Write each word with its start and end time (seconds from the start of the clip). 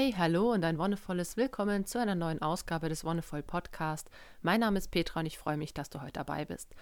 Hey, 0.00 0.14
hallo 0.16 0.52
und 0.52 0.64
ein 0.64 0.78
wonnevolles 0.78 1.36
Willkommen 1.36 1.84
zu 1.84 1.98
einer 1.98 2.14
neuen 2.14 2.40
Ausgabe 2.40 2.88
des 2.88 3.04
Wonnevoll 3.04 3.42
Podcast. 3.42 4.08
Mein 4.42 4.60
Name 4.60 4.78
ist 4.78 4.92
Petra 4.92 5.18
und 5.18 5.26
ich 5.26 5.38
freue 5.38 5.56
mich, 5.56 5.74
dass 5.74 5.90
du 5.90 6.00
heute 6.00 6.12
dabei 6.12 6.44
bist. 6.44 6.72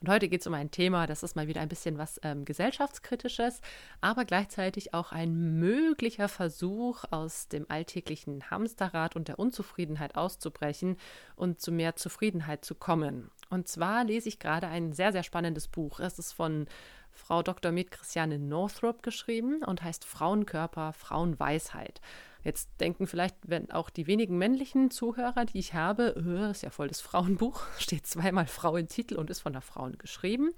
Und 0.00 0.08
heute 0.08 0.28
geht 0.28 0.40
es 0.40 0.48
um 0.48 0.54
ein 0.54 0.72
Thema, 0.72 1.06
das 1.06 1.22
ist 1.22 1.36
mal 1.36 1.46
wieder 1.46 1.60
ein 1.60 1.68
bisschen 1.68 1.98
was 1.98 2.18
ähm, 2.24 2.44
gesellschaftskritisches, 2.44 3.60
aber 4.00 4.24
gleichzeitig 4.24 4.92
auch 4.92 5.12
ein 5.12 5.60
möglicher 5.60 6.28
Versuch, 6.28 7.04
aus 7.12 7.46
dem 7.46 7.64
alltäglichen 7.68 8.50
Hamsterrad 8.50 9.14
und 9.14 9.28
der 9.28 9.38
Unzufriedenheit 9.38 10.16
auszubrechen 10.16 10.96
und 11.36 11.60
zu 11.60 11.70
mehr 11.70 11.94
Zufriedenheit 11.94 12.64
zu 12.64 12.74
kommen. 12.74 13.30
Und 13.50 13.68
zwar 13.68 14.02
lese 14.02 14.28
ich 14.28 14.40
gerade 14.40 14.66
ein 14.66 14.92
sehr, 14.92 15.12
sehr 15.12 15.22
spannendes 15.22 15.68
Buch. 15.68 16.00
Es 16.00 16.18
ist 16.18 16.32
von 16.32 16.66
Frau 17.12 17.44
Dr. 17.44 17.70
Med 17.70 17.92
Christiane 17.92 18.40
Northrop 18.40 19.04
geschrieben 19.04 19.62
und 19.62 19.84
heißt 19.84 20.04
Frauenkörper, 20.04 20.92
Frauenweisheit. 20.92 22.00
Jetzt 22.44 22.68
denken 22.78 23.06
vielleicht, 23.06 23.36
wenn 23.46 23.70
auch 23.70 23.90
die 23.90 24.06
wenigen 24.06 24.36
männlichen 24.36 24.90
Zuhörer, 24.90 25.46
die 25.46 25.58
ich 25.58 25.74
habe, 25.74 26.14
äh, 26.16 26.50
ist 26.50 26.62
ja 26.62 26.70
voll 26.70 26.88
das 26.88 27.00
Frauenbuch, 27.00 27.62
steht 27.78 28.06
zweimal 28.06 28.46
Frau 28.46 28.76
im 28.76 28.86
Titel 28.86 29.16
und 29.16 29.30
ist 29.30 29.40
von 29.40 29.54
der 29.54 29.62
Frauen 29.62 29.96
geschrieben. 29.98 30.50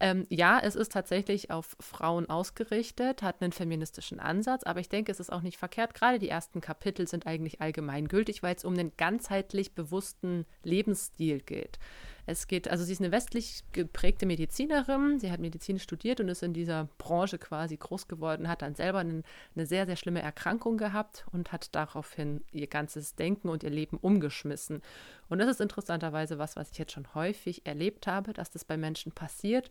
Ähm, 0.00 0.26
ja, 0.30 0.58
es 0.58 0.74
ist 0.74 0.90
tatsächlich 0.90 1.52
auf 1.52 1.76
Frauen 1.78 2.28
ausgerichtet, 2.28 3.22
hat 3.22 3.40
einen 3.40 3.52
feministischen 3.52 4.18
Ansatz, 4.18 4.64
aber 4.64 4.80
ich 4.80 4.88
denke, 4.88 5.12
es 5.12 5.20
ist 5.20 5.30
auch 5.30 5.42
nicht 5.42 5.58
verkehrt. 5.58 5.94
Gerade 5.94 6.18
die 6.18 6.28
ersten 6.28 6.60
Kapitel 6.60 7.06
sind 7.06 7.24
eigentlich 7.24 7.60
allgemeingültig, 7.60 8.42
weil 8.42 8.56
es 8.56 8.64
um 8.64 8.72
einen 8.72 8.90
ganzheitlich 8.96 9.76
bewussten 9.76 10.44
Lebensstil 10.64 11.38
geht. 11.40 11.78
Es 12.24 12.46
geht, 12.46 12.68
also 12.68 12.84
sie 12.84 12.92
ist 12.92 13.00
eine 13.00 13.12
westlich 13.12 13.64
geprägte 13.72 14.26
Medizinerin. 14.26 15.18
Sie 15.18 15.30
hat 15.30 15.40
Medizin 15.40 15.78
studiert 15.78 16.20
und 16.20 16.28
ist 16.28 16.42
in 16.42 16.52
dieser 16.52 16.88
Branche 16.98 17.38
quasi 17.38 17.76
groß 17.76 18.06
geworden, 18.08 18.48
hat 18.48 18.62
dann 18.62 18.74
selber 18.74 18.98
einen, 18.98 19.24
eine 19.56 19.66
sehr, 19.66 19.86
sehr 19.86 19.96
schlimme 19.96 20.22
Erkrankung 20.22 20.76
gehabt 20.76 21.26
und 21.32 21.52
hat 21.52 21.74
daraufhin 21.74 22.42
ihr 22.52 22.68
ganzes 22.68 23.16
Denken 23.16 23.48
und 23.48 23.64
ihr 23.64 23.70
Leben 23.70 23.96
umgeschmissen. 23.96 24.82
Und 25.28 25.38
das 25.38 25.48
ist 25.48 25.60
interessanterweise 25.60 26.38
was, 26.38 26.56
was 26.56 26.70
ich 26.70 26.78
jetzt 26.78 26.92
schon 26.92 27.14
häufig 27.14 27.66
erlebt 27.66 28.06
habe, 28.06 28.32
dass 28.32 28.50
das 28.50 28.64
bei 28.64 28.76
Menschen 28.76 29.12
passiert 29.12 29.70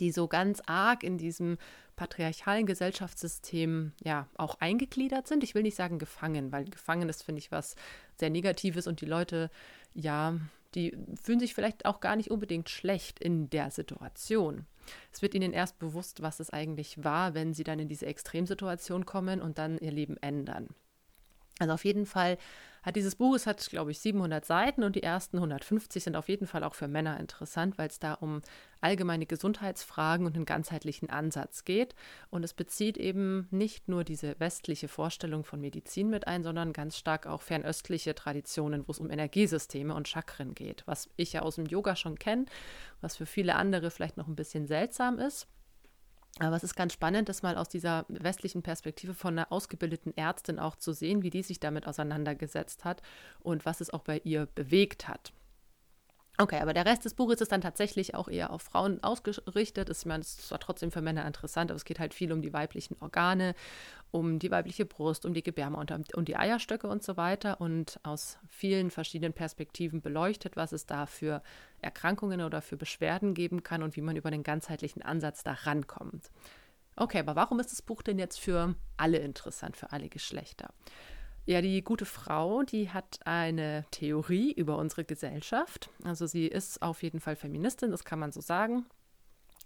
die 0.00 0.12
so 0.12 0.28
ganz 0.28 0.60
arg 0.66 1.02
in 1.02 1.18
diesem 1.18 1.58
patriarchalen 1.96 2.66
Gesellschaftssystem 2.66 3.92
ja 4.02 4.28
auch 4.36 4.56
eingegliedert 4.60 5.28
sind. 5.28 5.44
Ich 5.44 5.54
will 5.54 5.62
nicht 5.62 5.76
sagen 5.76 5.98
gefangen, 5.98 6.52
weil 6.52 6.64
gefangen 6.64 7.08
ist, 7.08 7.22
finde 7.22 7.38
ich, 7.40 7.52
was 7.52 7.76
sehr 8.18 8.30
Negatives 8.30 8.86
und 8.86 9.00
die 9.00 9.06
Leute 9.06 9.50
ja 9.94 10.38
die 10.74 10.96
fühlen 11.20 11.40
sich 11.40 11.54
vielleicht 11.54 11.86
auch 11.86 12.00
gar 12.00 12.16
nicht 12.16 12.30
unbedingt 12.30 12.68
schlecht 12.68 13.18
in 13.20 13.50
der 13.50 13.70
Situation. 13.70 14.66
Es 15.12 15.22
wird 15.22 15.34
ihnen 15.34 15.52
erst 15.52 15.78
bewusst, 15.78 16.22
was 16.22 16.40
es 16.40 16.50
eigentlich 16.50 17.02
war, 17.02 17.34
wenn 17.34 17.54
sie 17.54 17.64
dann 17.64 17.78
in 17.78 17.88
diese 17.88 18.06
Extremsituation 18.06 19.06
kommen 19.06 19.40
und 19.40 19.58
dann 19.58 19.78
ihr 19.78 19.92
Leben 19.92 20.16
ändern. 20.18 20.68
Also 21.58 21.72
auf 21.72 21.84
jeden 21.84 22.06
Fall 22.06 22.38
hat 22.84 22.96
dieses 22.96 23.16
Buch, 23.16 23.34
es 23.34 23.46
hat, 23.46 23.64
glaube 23.70 23.92
ich, 23.92 23.98
700 24.00 24.44
Seiten 24.44 24.82
und 24.82 24.94
die 24.94 25.02
ersten 25.02 25.38
150 25.38 26.04
sind 26.04 26.16
auf 26.16 26.28
jeden 26.28 26.46
Fall 26.46 26.62
auch 26.64 26.74
für 26.74 26.86
Männer 26.86 27.18
interessant, 27.18 27.78
weil 27.78 27.88
es 27.88 27.98
da 27.98 28.12
um 28.12 28.42
allgemeine 28.82 29.24
Gesundheitsfragen 29.24 30.26
und 30.26 30.36
einen 30.36 30.44
ganzheitlichen 30.44 31.08
Ansatz 31.08 31.64
geht. 31.64 31.94
Und 32.28 32.44
es 32.44 32.52
bezieht 32.52 32.98
eben 32.98 33.48
nicht 33.50 33.88
nur 33.88 34.04
diese 34.04 34.38
westliche 34.38 34.88
Vorstellung 34.88 35.44
von 35.44 35.60
Medizin 35.60 36.10
mit 36.10 36.26
ein, 36.26 36.42
sondern 36.42 36.74
ganz 36.74 36.98
stark 36.98 37.26
auch 37.26 37.40
fernöstliche 37.40 38.14
Traditionen, 38.14 38.86
wo 38.86 38.92
es 38.92 39.00
um 39.00 39.10
Energiesysteme 39.10 39.94
und 39.94 40.06
Chakren 40.06 40.54
geht, 40.54 40.82
was 40.86 41.08
ich 41.16 41.32
ja 41.32 41.40
aus 41.40 41.54
dem 41.54 41.64
Yoga 41.64 41.96
schon 41.96 42.18
kenne, 42.18 42.44
was 43.00 43.16
für 43.16 43.26
viele 43.26 43.54
andere 43.54 43.90
vielleicht 43.90 44.18
noch 44.18 44.28
ein 44.28 44.36
bisschen 44.36 44.66
seltsam 44.66 45.18
ist. 45.18 45.46
Aber 46.40 46.56
es 46.56 46.64
ist 46.64 46.74
ganz 46.74 46.92
spannend, 46.92 47.28
das 47.28 47.42
mal 47.42 47.56
aus 47.56 47.68
dieser 47.68 48.06
westlichen 48.08 48.62
Perspektive 48.62 49.14
von 49.14 49.38
einer 49.38 49.52
ausgebildeten 49.52 50.16
Ärztin 50.16 50.58
auch 50.58 50.74
zu 50.76 50.92
sehen, 50.92 51.22
wie 51.22 51.30
die 51.30 51.42
sich 51.42 51.60
damit 51.60 51.86
auseinandergesetzt 51.86 52.84
hat 52.84 53.02
und 53.40 53.64
was 53.64 53.80
es 53.80 53.90
auch 53.90 54.02
bei 54.02 54.20
ihr 54.24 54.46
bewegt 54.46 55.06
hat. 55.06 55.32
Okay, 56.36 56.58
aber 56.60 56.74
der 56.74 56.84
Rest 56.84 57.04
des 57.04 57.14
Buches 57.14 57.40
ist 57.40 57.52
dann 57.52 57.60
tatsächlich 57.60 58.16
auch 58.16 58.26
eher 58.26 58.50
auf 58.50 58.62
Frauen 58.62 59.00
ausgerichtet. 59.04 59.88
Ich 59.88 60.04
meine, 60.04 60.22
es 60.22 60.30
ist 60.30 60.48
zwar 60.48 60.58
trotzdem 60.58 60.90
für 60.90 61.00
Männer 61.00 61.24
interessant, 61.26 61.70
aber 61.70 61.76
es 61.76 61.84
geht 61.84 62.00
halt 62.00 62.12
viel 62.12 62.32
um 62.32 62.42
die 62.42 62.52
weiblichen 62.52 62.96
Organe, 62.98 63.54
um 64.10 64.40
die 64.40 64.50
weibliche 64.50 64.84
Brust, 64.84 65.26
um 65.26 65.32
die 65.32 65.44
Gebärmutter, 65.44 66.00
um 66.14 66.24
die 66.24 66.34
Eierstöcke 66.34 66.88
und 66.88 67.04
so 67.04 67.16
weiter 67.16 67.60
und 67.60 68.00
aus 68.02 68.38
vielen 68.48 68.90
verschiedenen 68.90 69.32
Perspektiven 69.32 70.00
beleuchtet, 70.00 70.56
was 70.56 70.72
es 70.72 70.86
da 70.86 71.06
für 71.06 71.40
Erkrankungen 71.80 72.40
oder 72.40 72.62
für 72.62 72.76
Beschwerden 72.76 73.34
geben 73.34 73.62
kann 73.62 73.84
und 73.84 73.94
wie 73.94 74.02
man 74.02 74.16
über 74.16 74.32
den 74.32 74.42
ganzheitlichen 74.42 75.02
Ansatz 75.02 75.44
da 75.44 75.52
rankommt. 75.52 76.32
Okay, 76.96 77.20
aber 77.20 77.36
warum 77.36 77.60
ist 77.60 77.70
das 77.70 77.82
Buch 77.82 78.02
denn 78.02 78.18
jetzt 78.18 78.40
für 78.40 78.74
alle 78.96 79.18
interessant, 79.18 79.76
für 79.76 79.92
alle 79.92 80.08
Geschlechter? 80.08 80.68
Ja, 81.46 81.60
die 81.60 81.84
gute 81.84 82.06
Frau, 82.06 82.62
die 82.62 82.88
hat 82.88 83.18
eine 83.26 83.84
Theorie 83.90 84.52
über 84.52 84.78
unsere 84.78 85.04
Gesellschaft. 85.04 85.90
Also 86.02 86.26
sie 86.26 86.46
ist 86.46 86.80
auf 86.80 87.02
jeden 87.02 87.20
Fall 87.20 87.36
Feministin, 87.36 87.90
das 87.90 88.04
kann 88.04 88.18
man 88.18 88.32
so 88.32 88.40
sagen. 88.40 88.86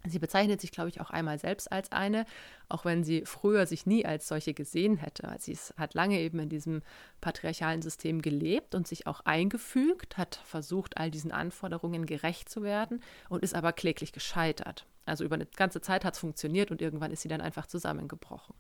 Sie 0.05 0.19
bezeichnet 0.19 0.61
sich, 0.61 0.71
glaube 0.71 0.89
ich, 0.89 1.01
auch 1.01 1.11
einmal 1.11 1.39
selbst 1.39 1.71
als 1.71 1.91
eine, 1.91 2.25
auch 2.69 2.85
wenn 2.85 3.03
sie 3.03 3.25
früher 3.27 3.67
sich 3.67 3.85
nie 3.85 4.07
als 4.07 4.29
solche 4.29 4.55
gesehen 4.55 4.97
hätte. 4.97 5.33
Sie 5.39 5.57
hat 5.77 5.95
lange 5.95 6.21
eben 6.21 6.39
in 6.39 6.49
diesem 6.49 6.83
patriarchalen 7.21 7.83
System 7.83 8.23
gelebt 8.23 8.75
und 8.75 8.87
sich 8.87 9.07
auch 9.07 9.21
eingefügt, 9.21 10.17
hat 10.17 10.41
versucht, 10.45 10.97
all 10.99 11.11
diesen 11.11 11.33
Anforderungen 11.33 12.07
gerecht 12.07 12.49
zu 12.49 12.63
werden 12.63 13.03
und 13.29 13.43
ist 13.43 13.55
aber 13.55 13.73
kläglich 13.73 14.13
gescheitert. 14.13 14.87
Also 15.05 15.25
über 15.25 15.35
eine 15.35 15.47
ganze 15.47 15.81
Zeit 15.81 16.05
hat 16.05 16.15
es 16.15 16.21
funktioniert 16.21 16.71
und 16.71 16.81
irgendwann 16.81 17.13
ist 17.13 17.23
sie 17.23 17.29
dann 17.29 17.41
einfach 17.41 17.67
zusammengebrochen. 17.67 18.55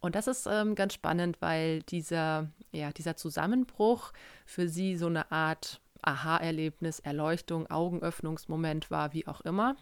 Und 0.00 0.14
das 0.14 0.26
ist 0.26 0.46
ähm, 0.46 0.74
ganz 0.74 0.94
spannend, 0.94 1.40
weil 1.40 1.82
dieser, 1.82 2.48
ja, 2.72 2.92
dieser 2.92 3.16
Zusammenbruch 3.16 4.12
für 4.46 4.68
sie 4.68 4.96
so 4.96 5.06
eine 5.06 5.32
Art 5.32 5.80
Aha-Erlebnis, 6.02 7.00
Erleuchtung, 7.00 7.68
Augenöffnungsmoment 7.68 8.90
war, 8.90 9.12
wie 9.12 9.26
auch 9.26 9.40
immer, 9.40 9.76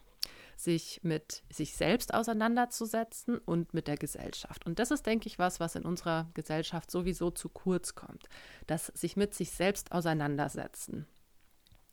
sich 0.56 1.00
mit 1.03 1.43
sich 1.50 1.77
selbst 1.77 2.15
auseinanderzusetzen 2.15 3.38
und 3.38 3.75
mit 3.75 3.88
der 3.88 3.97
Gesellschaft. 3.97 4.65
Und 4.65 4.78
das 4.78 4.91
ist, 4.91 5.04
denke 5.04 5.27
ich, 5.27 5.38
was, 5.38 5.60
was 5.60 5.75
in 5.75 5.84
unserer 5.84 6.31
Gesellschaft 6.33 6.91
sowieso 6.91 7.31
zu 7.31 7.50
kurz 7.50 7.94
kommt, 7.94 8.25
dass 8.66 8.87
sich 8.87 9.16
mit 9.16 9.34
sich 9.34 9.50
selbst 9.50 9.93
auseinandersetzen. 9.93 11.06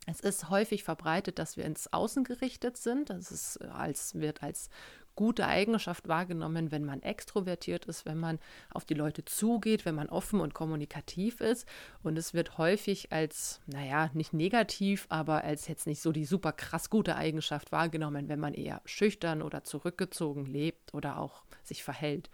Es 0.06 0.20
ist 0.20 0.50
häufig 0.50 0.84
verbreitet, 0.84 1.40
dass 1.40 1.56
wir 1.56 1.64
ins 1.66 1.92
Außen 1.92 2.24
gerichtet 2.24 2.76
sind. 2.76 3.10
Das 3.10 3.32
ist 3.32 3.62
als, 3.62 4.16
wird 4.16 4.44
als 4.44 4.70
gute 5.16 5.48
Eigenschaft 5.48 6.08
wahrgenommen, 6.08 6.72
wenn 6.72 6.86
man 6.86 7.02
extrovertiert 7.02 7.86
ist, 7.86 8.06
wenn 8.06 8.18
man 8.18 8.40
auf 8.72 8.86
die 8.86 8.94
Leute 8.94 9.26
zugeht, 9.26 9.86
wenn 9.86 9.96
man 9.96 10.10
offen 10.10 10.40
und 10.40 10.54
kommunikativ 10.54 11.42
ist. 11.42 11.68
Und 12.02 12.18
es 12.18 12.34
wird 12.34 12.58
häufig 12.58 13.12
als, 13.12 13.62
naja, 13.68 14.10
nicht 14.14 14.34
negativ, 14.34 15.06
aber 15.10 15.44
als 15.44 15.68
jetzt 15.68 15.88
nicht 15.88 16.02
so 16.02 16.12
die 16.12 16.26
super 16.26 16.52
krass 16.52 16.90
gute 16.90 17.16
Eigenschaft 17.16 17.72
wahrgenommen, 17.72 18.30
wenn 18.30 18.40
man 18.40 18.54
eher 18.54 18.82
schüchtern 18.86 19.42
oder 19.42 19.64
zurückgezogen 19.64 20.46
lebt 20.46 20.94
oder 20.94 21.20
auch 21.20 21.44
sich 21.64 21.84
verhält 21.84 22.30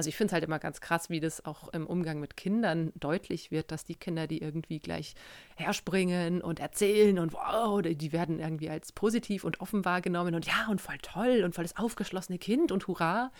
also 0.00 0.08
ich 0.08 0.16
finde 0.16 0.28
es 0.28 0.32
halt 0.32 0.44
immer 0.44 0.58
ganz 0.58 0.80
krass, 0.80 1.10
wie 1.10 1.20
das 1.20 1.44
auch 1.44 1.68
im 1.74 1.86
Umgang 1.86 2.20
mit 2.20 2.34
Kindern 2.34 2.90
deutlich 2.98 3.50
wird, 3.50 3.70
dass 3.70 3.84
die 3.84 3.96
Kinder, 3.96 4.26
die 4.26 4.40
irgendwie 4.40 4.78
gleich 4.78 5.14
herspringen 5.56 6.40
und 6.40 6.58
erzählen 6.58 7.18
und 7.18 7.34
wow, 7.34 7.82
die 7.82 8.10
werden 8.10 8.38
irgendwie 8.38 8.70
als 8.70 8.92
positiv 8.92 9.44
und 9.44 9.60
offen 9.60 9.84
wahrgenommen 9.84 10.34
und 10.34 10.46
ja 10.46 10.68
und 10.70 10.80
voll 10.80 10.96
toll 11.02 11.42
und 11.44 11.54
voll 11.54 11.64
das 11.64 11.76
aufgeschlossene 11.76 12.38
Kind 12.38 12.72
und 12.72 12.88
hurra 12.88 13.30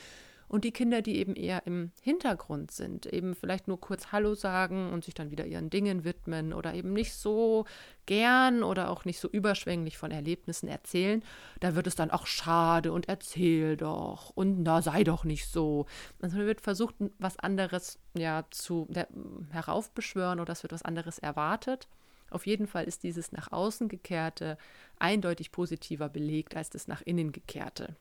und 0.50 0.65
die 0.65 0.72
Kinder, 0.72 1.00
die 1.00 1.16
eben 1.19 1.37
eher 1.37 1.65
im 1.65 1.93
Hintergrund 2.03 2.72
sind, 2.72 3.06
eben 3.06 3.37
vielleicht 3.37 3.69
nur 3.69 3.81
kurz 3.81 4.11
Hallo 4.11 4.34
sagen 4.34 4.93
und 4.93 5.05
sich 5.05 5.15
dann 5.15 5.31
wieder 5.31 5.47
ihren 5.47 5.71
Dingen 5.71 6.03
widmen 6.03 6.53
oder 6.53 6.75
eben 6.75 6.93
nicht 6.93 7.15
so 7.15 7.66
gern 8.05 8.65
oder 8.65 8.91
auch 8.91 9.05
nicht 9.05 9.21
so 9.21 9.28
überschwänglich 9.28 9.97
von 9.97 10.11
Erlebnissen 10.11 10.69
erzählen, 10.69 11.22
da 11.61 11.77
wird 11.77 11.87
es 11.87 11.94
dann 11.94 12.11
auch 12.11 12.27
schade 12.27 12.93
und 12.93 13.09
erzähl 13.09 13.77
doch 13.77 14.31
und 14.31 14.65
na 14.65 14.83
sei 14.83 15.05
doch 15.05 15.22
nicht 15.22 15.47
so. 15.47 15.87
Also 16.21 16.38
wird 16.38 16.61
versucht, 16.61 16.97
was 17.21 17.38
anderes 17.38 18.00
ja 18.15 18.44
zu 18.50 18.88
der, 18.91 19.06
heraufbeschwören 19.52 20.41
oder 20.41 20.52
es 20.52 20.64
wird 20.64 20.73
was 20.73 20.82
anderes 20.85 21.20
erwartet. 21.20 21.87
Auf 22.29 22.44
jeden 22.44 22.67
Fall 22.67 22.87
ist 22.87 23.05
dieses 23.05 23.31
nach 23.31 23.52
außen 23.52 23.87
gekehrte 23.87 24.58
eindeutig 24.99 25.52
positiver 25.52 26.08
belegt 26.08 26.56
als 26.56 26.70
das 26.70 26.88
nach 26.88 27.02
innen 27.02 27.31
gekehrte. 27.31 27.94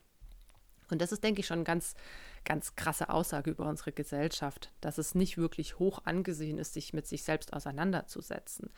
Und 0.91 1.01
das 1.01 1.11
ist, 1.11 1.23
denke 1.23 1.41
ich, 1.41 1.47
schon 1.47 1.59
eine 1.59 1.65
ganz, 1.65 1.95
ganz 2.45 2.75
krasse 2.75 3.09
Aussage 3.09 3.51
über 3.51 3.67
unsere 3.67 3.91
Gesellschaft, 3.91 4.71
dass 4.81 4.97
es 4.97 5.15
nicht 5.15 5.37
wirklich 5.37 5.79
hoch 5.79 6.01
angesehen 6.05 6.57
ist, 6.57 6.73
sich 6.73 6.93
mit 6.93 7.07
sich 7.07 7.23
selbst 7.23 7.53
auseinanderzusetzen. 7.53 8.69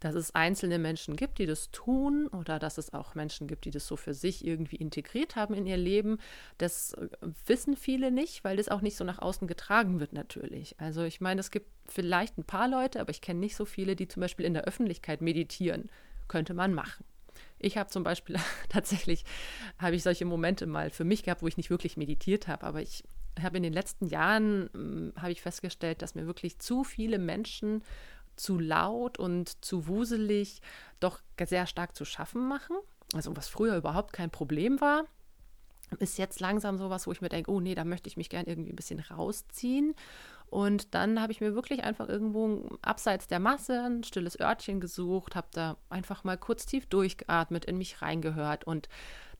Dass 0.00 0.14
es 0.14 0.34
einzelne 0.34 0.78
Menschen 0.78 1.16
gibt, 1.16 1.38
die 1.38 1.46
das 1.46 1.70
tun 1.70 2.26
oder 2.26 2.58
dass 2.58 2.78
es 2.78 2.92
auch 2.92 3.14
Menschen 3.14 3.46
gibt, 3.46 3.64
die 3.64 3.70
das 3.70 3.86
so 3.86 3.96
für 3.96 4.12
sich 4.12 4.44
irgendwie 4.44 4.76
integriert 4.76 5.36
haben 5.36 5.54
in 5.54 5.66
ihr 5.66 5.76
Leben, 5.76 6.18
das 6.58 6.92
äh, 6.94 7.08
wissen 7.46 7.76
viele 7.76 8.10
nicht, 8.10 8.44
weil 8.44 8.56
das 8.56 8.68
auch 8.68 8.82
nicht 8.82 8.96
so 8.96 9.04
nach 9.04 9.20
außen 9.20 9.48
getragen 9.48 10.00
wird 10.00 10.12
natürlich. 10.12 10.78
Also 10.78 11.04
ich 11.04 11.20
meine, 11.20 11.40
es 11.40 11.50
gibt 11.50 11.70
vielleicht 11.86 12.36
ein 12.36 12.44
paar 12.44 12.68
Leute, 12.68 13.00
aber 13.00 13.10
ich 13.10 13.22
kenne 13.22 13.40
nicht 13.40 13.56
so 13.56 13.64
viele, 13.64 13.96
die 13.96 14.08
zum 14.08 14.20
Beispiel 14.20 14.44
in 14.44 14.54
der 14.54 14.64
Öffentlichkeit 14.64 15.22
meditieren. 15.22 15.88
Könnte 16.28 16.54
man 16.54 16.74
machen. 16.74 17.04
Ich 17.64 17.78
habe 17.78 17.90
zum 17.90 18.02
Beispiel 18.02 18.36
tatsächlich, 18.68 19.24
habe 19.78 19.96
ich 19.96 20.02
solche 20.02 20.24
Momente 20.24 20.66
mal 20.66 20.90
für 20.90 21.04
mich 21.04 21.22
gehabt, 21.22 21.42
wo 21.42 21.48
ich 21.48 21.56
nicht 21.56 21.70
wirklich 21.70 21.96
meditiert 21.96 22.46
habe, 22.48 22.66
aber 22.66 22.82
ich 22.82 23.04
habe 23.42 23.56
in 23.56 23.62
den 23.62 23.72
letzten 23.72 24.06
Jahren, 24.06 24.70
hm, 24.72 25.12
habe 25.16 25.32
ich 25.32 25.42
festgestellt, 25.42 26.02
dass 26.02 26.14
mir 26.14 26.26
wirklich 26.26 26.58
zu 26.58 26.84
viele 26.84 27.18
Menschen 27.18 27.82
zu 28.36 28.58
laut 28.58 29.18
und 29.18 29.64
zu 29.64 29.86
wuselig 29.86 30.60
doch 31.00 31.20
sehr 31.44 31.66
stark 31.66 31.96
zu 31.96 32.04
schaffen 32.04 32.48
machen. 32.48 32.76
Also 33.14 33.36
was 33.36 33.48
früher 33.48 33.76
überhaupt 33.76 34.12
kein 34.12 34.30
Problem 34.30 34.80
war, 34.80 35.04
ist 35.98 36.18
jetzt 36.18 36.40
langsam 36.40 36.78
sowas, 36.78 37.06
wo 37.06 37.12
ich 37.12 37.20
mir 37.20 37.28
denke, 37.28 37.50
oh 37.50 37.60
nee, 37.60 37.74
da 37.74 37.84
möchte 37.84 38.08
ich 38.08 38.16
mich 38.16 38.28
gern 38.28 38.46
irgendwie 38.46 38.72
ein 38.72 38.76
bisschen 38.76 39.00
rausziehen. 39.00 39.94
Und 40.54 40.94
dann 40.94 41.20
habe 41.20 41.32
ich 41.32 41.40
mir 41.40 41.56
wirklich 41.56 41.82
einfach 41.82 42.08
irgendwo 42.08 42.68
abseits 42.80 43.26
der 43.26 43.40
Masse 43.40 43.82
ein 43.82 44.04
stilles 44.04 44.38
Örtchen 44.38 44.78
gesucht, 44.78 45.34
habe 45.34 45.48
da 45.50 45.76
einfach 45.88 46.22
mal 46.22 46.38
kurz 46.38 46.64
tief 46.64 46.86
durchgeatmet, 46.86 47.64
in 47.64 47.76
mich 47.76 48.02
reingehört 48.02 48.62
und 48.62 48.88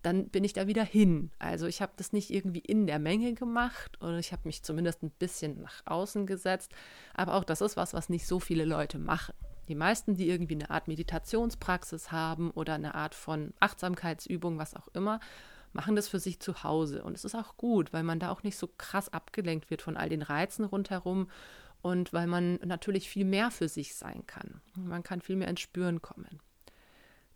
dann 0.03 0.29
bin 0.29 0.43
ich 0.43 0.55
da 0.55 0.67
wieder 0.67 0.83
hin. 0.83 1.31
Also 1.39 1.69
ich 1.69 1.81
habe 1.81 1.93
das 1.99 2.13
nicht 2.13 2.31
irgendwie 2.31 2.59
in 2.59 2.89
der 2.89 2.99
Menge 2.99 3.35
gemacht 3.35 3.97
oder 4.03 4.19
ich 4.19 4.33
habe 4.33 4.43
mich 4.47 4.65
zumindest 4.65 5.05
ein 5.05 5.11
bisschen 5.11 5.63
nach 5.63 5.83
außen 5.87 6.27
gesetzt. 6.27 6.73
Aber 7.15 7.35
auch 7.35 7.45
das 7.45 7.61
ist 7.61 7.77
was, 7.77 7.95
was 7.95 8.09
nicht 8.09 8.27
so 8.27 8.41
viele 8.41 8.65
Leute 8.65 8.99
machen. 8.99 9.35
Die 9.69 9.77
meisten, 9.77 10.17
die 10.17 10.29
irgendwie 10.29 10.57
eine 10.57 10.71
Art 10.71 10.89
Meditationspraxis 10.89 12.11
haben 12.11 12.51
oder 12.51 12.75
eine 12.75 12.97
Art 12.97 13.15
von 13.15 13.55
Achtsamkeitsübung, 13.61 14.59
was 14.59 14.75
auch 14.75 14.89
immer, 14.95 15.21
machen 15.75 15.97
das 15.97 16.09
für 16.09 16.19
sich 16.19 16.41
zu 16.41 16.63
Hause. 16.63 17.03
Und 17.03 17.17
es 17.17 17.25
ist 17.25 17.35
auch 17.35 17.57
gut, 17.57 17.93
weil 17.93 18.05
man 18.05 18.21
da 18.21 18.31
auch 18.31 18.43
nicht 18.43 18.57
so 18.57 18.69
krass 18.79 19.13
abgelenkt 19.13 19.71
wird 19.71 19.83
von 19.83 19.97
all 19.97 20.09
den 20.09 20.23
Reizen 20.23 20.65
rundherum 20.65 21.29
und 21.83 22.13
weil 22.13 22.27
man 22.27 22.55
natürlich 22.65 23.11
viel 23.11 23.27
mehr 23.27 23.51
für 23.51 23.69
sich 23.69 23.95
sein 23.95 24.27
kann. 24.27 24.63
Man 24.75 25.03
kann 25.03 25.21
viel 25.21 25.37
mehr 25.37 25.49
ins 25.49 25.61
Spüren 25.61 26.01
kommen. 26.01 26.41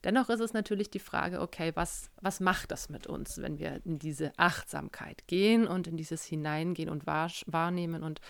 Dennoch 0.04 0.28
ist 0.30 0.40
es 0.40 0.52
natürlich 0.52 0.90
die 0.90 1.00
Frage, 1.00 1.40
okay, 1.40 1.72
was, 1.74 2.10
was 2.20 2.38
macht 2.38 2.70
das 2.70 2.88
mit 2.88 3.08
uns, 3.08 3.38
wenn 3.38 3.58
wir 3.58 3.80
in 3.84 3.98
diese 3.98 4.32
Achtsamkeit 4.36 5.26
gehen 5.26 5.66
und 5.66 5.88
in 5.88 5.96
dieses 5.96 6.24
Hineingehen 6.24 6.88
und 6.88 7.06
wahr, 7.06 7.30
wahrnehmen 7.46 8.04
und 8.04 8.20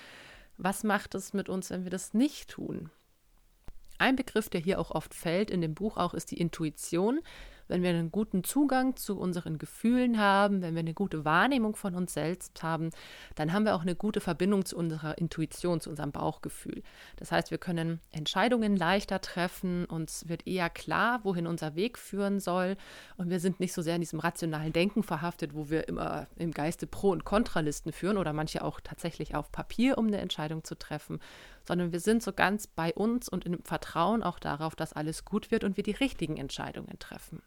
was 0.56 0.82
macht 0.82 1.14
es 1.14 1.34
mit 1.34 1.48
uns, 1.48 1.70
wenn 1.70 1.84
wir 1.84 1.90
das 1.90 2.14
nicht 2.14 2.50
tun? 2.50 2.90
Ein 3.98 4.16
Begriff, 4.16 4.48
der 4.48 4.60
hier 4.60 4.80
auch 4.80 4.92
oft 4.92 5.12
fällt 5.12 5.50
in 5.50 5.60
dem 5.60 5.74
Buch 5.74 5.96
auch, 5.98 6.14
ist 6.14 6.30
die 6.30 6.40
Intuition 6.40 7.20
wenn 7.68 7.82
wir 7.82 7.90
einen 7.90 8.10
guten 8.10 8.44
Zugang 8.44 8.96
zu 8.96 9.18
unseren 9.18 9.58
Gefühlen 9.58 10.18
haben, 10.18 10.62
wenn 10.62 10.74
wir 10.74 10.80
eine 10.80 10.94
gute 10.94 11.24
Wahrnehmung 11.24 11.76
von 11.76 11.94
uns 11.94 12.14
selbst 12.14 12.62
haben, 12.62 12.90
dann 13.34 13.52
haben 13.52 13.64
wir 13.64 13.74
auch 13.74 13.82
eine 13.82 13.94
gute 13.94 14.20
Verbindung 14.20 14.64
zu 14.64 14.76
unserer 14.76 15.18
Intuition, 15.18 15.80
zu 15.80 15.90
unserem 15.90 16.12
Bauchgefühl. 16.12 16.82
Das 17.16 17.30
heißt, 17.30 17.50
wir 17.50 17.58
können 17.58 18.00
Entscheidungen 18.10 18.76
leichter 18.76 19.20
treffen, 19.20 19.84
uns 19.84 20.28
wird 20.28 20.46
eher 20.46 20.70
klar, 20.70 21.20
wohin 21.24 21.46
unser 21.46 21.76
Weg 21.76 21.98
führen 21.98 22.40
soll 22.40 22.76
und 23.16 23.30
wir 23.30 23.40
sind 23.40 23.60
nicht 23.60 23.72
so 23.72 23.82
sehr 23.82 23.94
in 23.94 24.00
diesem 24.00 24.20
rationalen 24.20 24.72
Denken 24.72 25.02
verhaftet, 25.02 25.54
wo 25.54 25.70
wir 25.70 25.88
immer 25.88 26.26
im 26.36 26.52
Geiste 26.52 26.86
Pro- 26.86 27.10
und 27.10 27.24
Kontralisten 27.24 27.92
führen 27.92 28.16
oder 28.16 28.32
manche 28.32 28.64
auch 28.64 28.80
tatsächlich 28.80 29.34
auf 29.34 29.52
Papier, 29.52 29.98
um 29.98 30.06
eine 30.06 30.18
Entscheidung 30.18 30.64
zu 30.64 30.78
treffen, 30.78 31.20
sondern 31.68 31.92
wir 31.92 32.00
sind 32.00 32.22
so 32.22 32.32
ganz 32.32 32.66
bei 32.66 32.94
uns 32.94 33.28
und 33.28 33.44
im 33.44 33.62
Vertrauen 33.62 34.22
auch 34.22 34.38
darauf, 34.38 34.74
dass 34.74 34.94
alles 34.94 35.26
gut 35.26 35.50
wird 35.50 35.64
und 35.64 35.76
wir 35.76 35.84
die 35.84 35.92
richtigen 35.92 36.38
Entscheidungen 36.38 36.98
treffen. 36.98 37.42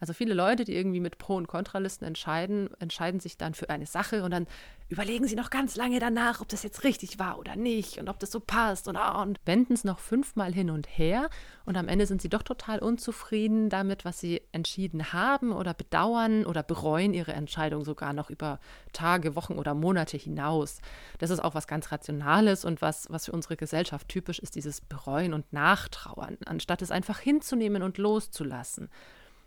Also 0.00 0.12
viele 0.12 0.34
Leute, 0.34 0.64
die 0.64 0.74
irgendwie 0.74 1.00
mit 1.00 1.18
Pro- 1.18 1.36
und 1.36 1.48
Kontralisten 1.48 2.06
entscheiden, 2.06 2.68
entscheiden 2.80 3.20
sich 3.20 3.36
dann 3.36 3.54
für 3.54 3.70
eine 3.70 3.86
Sache 3.86 4.22
und 4.24 4.30
dann 4.30 4.46
überlegen 4.88 5.26
sie 5.26 5.34
noch 5.34 5.50
ganz 5.50 5.74
lange 5.74 5.98
danach, 5.98 6.40
ob 6.40 6.48
das 6.48 6.62
jetzt 6.62 6.84
richtig 6.84 7.18
war 7.18 7.38
oder 7.38 7.56
nicht 7.56 7.98
und 7.98 8.08
ob 8.08 8.20
das 8.20 8.30
so 8.30 8.38
passt 8.38 8.86
und, 8.86 8.96
oh, 8.96 9.22
und 9.22 9.40
wenden 9.44 9.72
es 9.72 9.82
noch 9.82 9.98
fünfmal 9.98 10.52
hin 10.52 10.70
und 10.70 10.86
her 10.86 11.28
und 11.64 11.76
am 11.76 11.88
Ende 11.88 12.06
sind 12.06 12.22
sie 12.22 12.28
doch 12.28 12.42
total 12.42 12.78
unzufrieden 12.78 13.68
damit, 13.68 14.04
was 14.04 14.20
sie 14.20 14.42
entschieden 14.52 15.12
haben 15.12 15.52
oder 15.52 15.74
bedauern 15.74 16.46
oder 16.46 16.62
bereuen 16.62 17.14
ihre 17.14 17.32
Entscheidung 17.32 17.84
sogar 17.84 18.12
noch 18.12 18.30
über 18.30 18.60
Tage, 18.92 19.34
Wochen 19.34 19.54
oder 19.54 19.74
Monate 19.74 20.16
hinaus. 20.16 20.80
Das 21.18 21.30
ist 21.30 21.42
auch 21.42 21.54
was 21.54 21.66
ganz 21.66 21.90
Rationales 21.90 22.64
und 22.64 22.80
was, 22.80 23.06
was 23.10 23.26
für 23.26 23.32
unsere 23.32 23.56
Gesellschaft 23.56 24.08
typisch 24.08 24.38
ist, 24.38 24.54
dieses 24.54 24.80
Bereuen 24.80 25.34
und 25.34 25.52
Nachtrauern, 25.52 26.38
anstatt 26.46 26.82
es 26.82 26.92
einfach 26.92 27.18
hinzunehmen 27.18 27.82
und 27.82 27.98
loszulassen. 27.98 28.88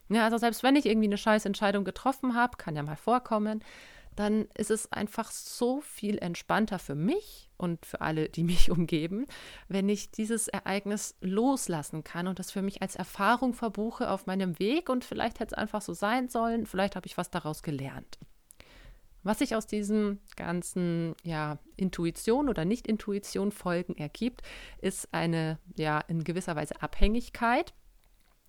Ja, 0.09 0.25
also 0.25 0.37
selbst 0.37 0.63
wenn 0.63 0.75
ich 0.75 0.85
irgendwie 0.85 1.07
eine 1.07 1.17
scheiß 1.17 1.45
Entscheidung 1.45 1.83
getroffen 1.83 2.35
habe, 2.35 2.57
kann 2.57 2.75
ja 2.75 2.83
mal 2.83 2.95
vorkommen, 2.95 3.63
dann 4.15 4.47
ist 4.57 4.71
es 4.71 4.91
einfach 4.91 5.31
so 5.31 5.79
viel 5.79 6.17
entspannter 6.17 6.77
für 6.77 6.95
mich 6.95 7.49
und 7.57 7.85
für 7.85 8.01
alle, 8.01 8.27
die 8.27 8.43
mich 8.45 8.71
umgeben, 8.71 9.27
wenn 9.67 9.87
ich 9.87 10.11
dieses 10.11 10.47
Ereignis 10.47 11.15
loslassen 11.21 12.03
kann 12.03 12.27
und 12.27 12.39
das 12.39 12.51
für 12.51 12.61
mich 12.61 12.81
als 12.81 12.95
Erfahrung 12.95 13.53
verbuche 13.53 14.09
auf 14.09 14.25
meinem 14.25 14.59
Weg 14.59 14.89
und 14.89 15.05
vielleicht 15.05 15.39
hätte 15.39 15.53
es 15.53 15.57
einfach 15.57 15.81
so 15.81 15.93
sein 15.93 16.27
sollen, 16.27 16.65
vielleicht 16.65 16.95
habe 16.95 17.07
ich 17.07 17.17
was 17.17 17.29
daraus 17.29 17.63
gelernt. 17.63 18.17
Was 19.23 19.39
sich 19.39 19.55
aus 19.55 19.67
diesem 19.67 20.19
ganzen 20.37 21.13
ja, 21.23 21.57
Intuition 21.75 22.47
oder 22.49 22.63
Nicht-Intuition 22.65 23.51
Folgen 23.51 23.95
ergibt, 23.97 24.41
ist 24.81 25.13
eine 25.13 25.59
ja 25.77 25.99
in 25.99 26.23
gewisser 26.23 26.55
Weise 26.55 26.81
Abhängigkeit 26.81 27.73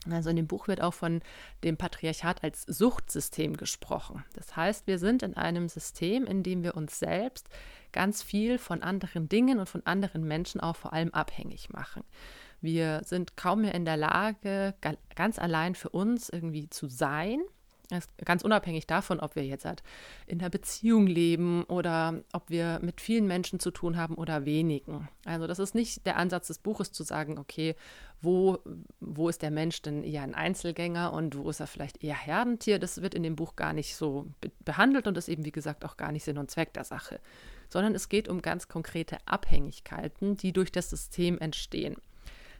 also 0.08 0.30
in 0.30 0.36
dem 0.36 0.46
Buch 0.46 0.68
wird 0.68 0.80
auch 0.80 0.94
von 0.94 1.20
dem 1.62 1.76
Patriarchat 1.76 2.42
als 2.42 2.62
Suchtsystem 2.62 3.56
gesprochen. 3.56 4.24
Das 4.34 4.56
heißt, 4.56 4.86
wir 4.86 4.98
sind 4.98 5.22
in 5.22 5.34
einem 5.34 5.68
System, 5.68 6.24
in 6.24 6.42
dem 6.42 6.62
wir 6.62 6.76
uns 6.76 6.98
selbst 6.98 7.48
ganz 7.92 8.22
viel 8.22 8.58
von 8.58 8.82
anderen 8.82 9.28
Dingen 9.28 9.58
und 9.58 9.68
von 9.68 9.84
anderen 9.84 10.24
Menschen 10.24 10.60
auch 10.60 10.76
vor 10.76 10.92
allem 10.92 11.10
abhängig 11.12 11.70
machen. 11.70 12.04
Wir 12.60 13.02
sind 13.04 13.36
kaum 13.36 13.62
mehr 13.62 13.74
in 13.74 13.84
der 13.84 13.96
Lage, 13.96 14.74
ganz 15.14 15.38
allein 15.38 15.74
für 15.74 15.90
uns 15.90 16.28
irgendwie 16.28 16.68
zu 16.68 16.88
sein 16.88 17.40
Ganz 18.24 18.42
unabhängig 18.42 18.86
davon, 18.86 19.18
ob 19.18 19.34
wir 19.34 19.44
jetzt 19.44 19.64
halt 19.64 19.82
in 20.26 20.40
einer 20.40 20.50
Beziehung 20.50 21.06
leben 21.06 21.64
oder 21.64 22.22
ob 22.32 22.48
wir 22.48 22.78
mit 22.82 23.00
vielen 23.00 23.26
Menschen 23.26 23.58
zu 23.58 23.70
tun 23.72 23.96
haben 23.96 24.14
oder 24.14 24.44
wenigen. 24.44 25.08
Also 25.24 25.46
das 25.46 25.58
ist 25.58 25.74
nicht 25.74 26.06
der 26.06 26.16
Ansatz 26.16 26.46
des 26.46 26.58
Buches 26.58 26.92
zu 26.92 27.02
sagen, 27.02 27.38
okay, 27.38 27.74
wo, 28.22 28.58
wo 29.00 29.28
ist 29.28 29.42
der 29.42 29.50
Mensch 29.50 29.82
denn 29.82 30.04
eher 30.04 30.22
ein 30.22 30.34
Einzelgänger 30.34 31.12
und 31.12 31.36
wo 31.36 31.50
ist 31.50 31.60
er 31.60 31.66
vielleicht 31.66 32.04
eher 32.04 32.14
Herdentier. 32.14 32.78
Das 32.78 33.02
wird 33.02 33.14
in 33.14 33.22
dem 33.22 33.34
Buch 33.34 33.56
gar 33.56 33.72
nicht 33.72 33.96
so 33.96 34.26
be 34.40 34.50
behandelt 34.64 35.08
und 35.08 35.16
ist 35.16 35.28
eben, 35.28 35.44
wie 35.44 35.52
gesagt, 35.52 35.84
auch 35.84 35.96
gar 35.96 36.12
nicht 36.12 36.24
Sinn 36.24 36.38
und 36.38 36.50
Zweck 36.50 36.72
der 36.74 36.84
Sache. 36.84 37.18
Sondern 37.68 37.94
es 37.94 38.08
geht 38.08 38.28
um 38.28 38.42
ganz 38.42 38.68
konkrete 38.68 39.16
Abhängigkeiten, 39.26 40.36
die 40.36 40.52
durch 40.52 40.70
das 40.70 40.90
System 40.90 41.38
entstehen. 41.38 41.96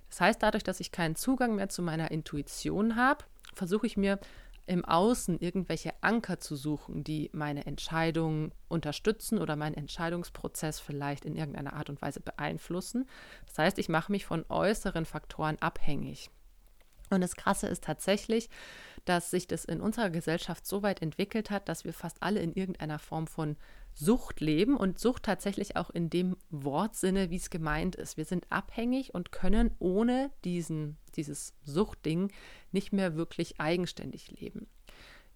Das 0.09 0.21
heißt, 0.21 0.43
dadurch, 0.43 0.65
dass 0.65 0.81
ich 0.81 0.93
keinen 0.93 1.15
Zugang 1.15 1.55
mehr 1.55 1.69
zu 1.69 1.83
meiner 1.83 2.11
Intuition 2.11 2.97
habe, 2.97 3.25
versuche 3.55 3.87
ich 3.87 3.97
mir 3.97 4.19
im 4.71 4.85
Außen 4.85 5.41
irgendwelche 5.41 5.93
Anker 6.01 6.39
zu 6.39 6.55
suchen, 6.55 7.03
die 7.03 7.29
meine 7.33 7.67
Entscheidung 7.67 8.53
unterstützen 8.69 9.39
oder 9.39 9.57
meinen 9.57 9.75
Entscheidungsprozess 9.75 10.79
vielleicht 10.79 11.25
in 11.25 11.35
irgendeiner 11.35 11.73
Art 11.73 11.91
und 11.91 12.01
Weise 12.01 12.21
beeinflussen. 12.21 13.09
Das 13.47 13.59
heißt, 13.59 13.79
ich 13.81 13.89
mache 13.89 14.13
mich 14.13 14.25
von 14.25 14.45
äußeren 14.49 15.07
Faktoren 15.07 15.57
abhängig. 15.61 16.31
Und 17.11 17.21
das 17.21 17.35
Krasse 17.35 17.67
ist 17.67 17.83
tatsächlich, 17.83 18.49
dass 19.05 19.33
sich 19.33 19.49
das 19.49 19.65
in 19.65 19.81
unserer 19.81 20.09
Gesellschaft 20.09 20.65
so 20.65 20.85
weit 20.85 21.03
entwickelt 21.03 21.51
hat, 21.51 21.69
dass 21.69 21.85
wir 21.85 21.93
fast 21.93 22.23
alle 22.23 22.39
in 22.39 22.53
irgendeiner 22.53 23.01
Form 23.01 23.27
von 23.27 23.57
Sucht 23.95 24.41
leben 24.41 24.77
und 24.77 24.99
Sucht 24.99 25.25
tatsächlich 25.25 25.77
auch 25.77 25.91
in 25.91 26.11
dem 26.11 26.37
Wortsinne, 26.51 27.31
wie 27.31 27.37
es 27.37 27.51
gemeint 27.51 27.97
ist. 27.97 28.17
Wir 28.17 28.25
sind 28.25 28.47
abhängig 28.51 29.15
und 29.15 29.33
können 29.33 29.75
ohne 29.79 30.31
diesen, 30.45 30.97
dieses 31.17 31.55
Suchtding 31.65 32.33
nicht 32.73 32.93
mehr 32.93 33.17
wirklich 33.17 33.61
eigenständig 33.61 34.31
leben. 34.31 34.69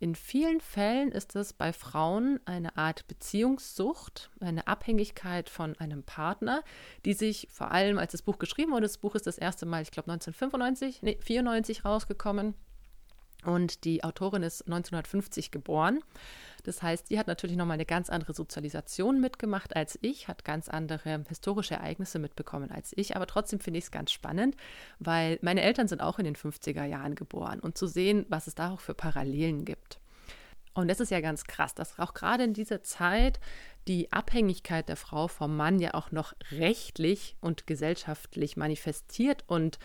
In 0.00 0.14
vielen 0.14 0.60
Fällen 0.60 1.12
ist 1.12 1.36
es 1.36 1.52
bei 1.52 1.72
Frauen 1.72 2.40
eine 2.46 2.76
Art 2.76 3.06
Beziehungssucht, 3.06 4.30
eine 4.40 4.66
Abhängigkeit 4.66 5.48
von 5.48 5.78
einem 5.78 6.02
Partner, 6.02 6.64
die 7.04 7.14
sich 7.14 7.48
vor 7.50 7.70
allem, 7.70 7.98
als 7.98 8.12
das 8.12 8.22
Buch 8.22 8.38
geschrieben 8.38 8.72
wurde, 8.72 8.82
das 8.82 8.98
Buch 8.98 9.14
ist 9.14 9.26
das 9.26 9.38
erste 9.38 9.66
Mal, 9.66 9.82
ich 9.82 9.92
glaube 9.92 10.10
1995, 10.10 11.02
nee, 11.02 11.18
94 11.22 11.84
rausgekommen 11.84 12.54
und 13.44 13.84
die 13.84 14.04
Autorin 14.04 14.42
ist 14.42 14.62
1950 14.62 15.50
geboren. 15.50 16.00
Das 16.64 16.82
heißt, 16.82 17.08
sie 17.08 17.18
hat 17.18 17.26
natürlich 17.26 17.56
nochmal 17.56 17.74
eine 17.74 17.84
ganz 17.84 18.08
andere 18.08 18.32
Sozialisation 18.32 19.20
mitgemacht 19.20 19.76
als 19.76 19.98
ich, 20.00 20.28
hat 20.28 20.44
ganz 20.44 20.68
andere 20.68 21.24
historische 21.28 21.74
Ereignisse 21.74 22.18
mitbekommen 22.18 22.70
als 22.70 22.92
ich. 22.96 23.16
Aber 23.16 23.26
trotzdem 23.26 23.60
finde 23.60 23.78
ich 23.78 23.84
es 23.84 23.90
ganz 23.90 24.12
spannend, 24.12 24.56
weil 24.98 25.38
meine 25.42 25.62
Eltern 25.62 25.88
sind 25.88 26.00
auch 26.00 26.18
in 26.18 26.24
den 26.24 26.36
50er 26.36 26.84
Jahren 26.84 27.14
geboren 27.14 27.60
und 27.60 27.76
zu 27.76 27.86
sehen, 27.86 28.24
was 28.28 28.46
es 28.46 28.54
da 28.54 28.70
auch 28.70 28.80
für 28.80 28.94
Parallelen 28.94 29.64
gibt. 29.64 29.98
Und 30.74 30.88
das 30.88 31.00
ist 31.00 31.10
ja 31.10 31.20
ganz 31.20 31.44
krass, 31.44 31.74
dass 31.74 31.98
auch 31.98 32.14
gerade 32.14 32.44
in 32.44 32.52
dieser 32.52 32.82
Zeit 32.82 33.38
die 33.86 34.12
Abhängigkeit 34.12 34.88
der 34.88 34.96
Frau 34.96 35.28
vom 35.28 35.56
Mann 35.56 35.78
ja 35.78 35.94
auch 35.94 36.10
noch 36.10 36.34
rechtlich 36.50 37.36
und 37.40 37.66
gesellschaftlich 37.66 38.56
manifestiert 38.56 39.44
und 39.46 39.78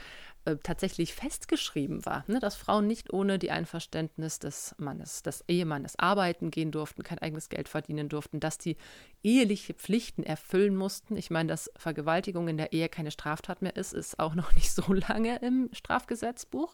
äh, 0.46 0.56
tatsächlich 0.64 1.14
festgeschrieben 1.14 2.06
war, 2.06 2.24
ne, 2.28 2.40
dass 2.40 2.56
Frauen 2.56 2.88
nicht 2.88 3.12
ohne 3.12 3.38
die 3.40 3.52
Einverständnis 3.52 4.40
des 4.40 4.74
Mannes, 4.78 5.22
des 5.22 5.44
Ehemannes 5.48 6.00
arbeiten 6.00 6.50
gehen 6.50 6.72
durften, 6.72 7.04
kein 7.04 7.20
eigenes 7.20 7.50
Geld 7.50 7.68
verdienen 7.68 8.10
durften, 8.10 8.40
dass 8.40 8.58
die 8.58 8.78
eheliche 9.22 9.74
Pflichten 9.74 10.24
erfüllen 10.24 10.76
mussten. 10.76 11.18
Ich 11.18 11.30
meine, 11.30 11.50
dass 11.50 11.70
Vergewaltigung 11.76 12.48
in 12.48 12.58
der 12.58 12.72
Ehe 12.72 12.90
keine 12.90 13.12
Straftat 13.12 13.62
mehr 13.62 13.76
ist, 13.76 13.94
ist 13.94 14.18
auch 14.18 14.34
noch 14.34 14.54
nicht 14.56 14.72
so 14.72 14.94
lange 14.94 15.38
im 15.40 15.70
Strafgesetzbuch. 15.74 16.74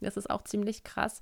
Das 0.00 0.16
ist 0.16 0.30
auch 0.30 0.42
ziemlich 0.42 0.82
krass. 0.82 1.20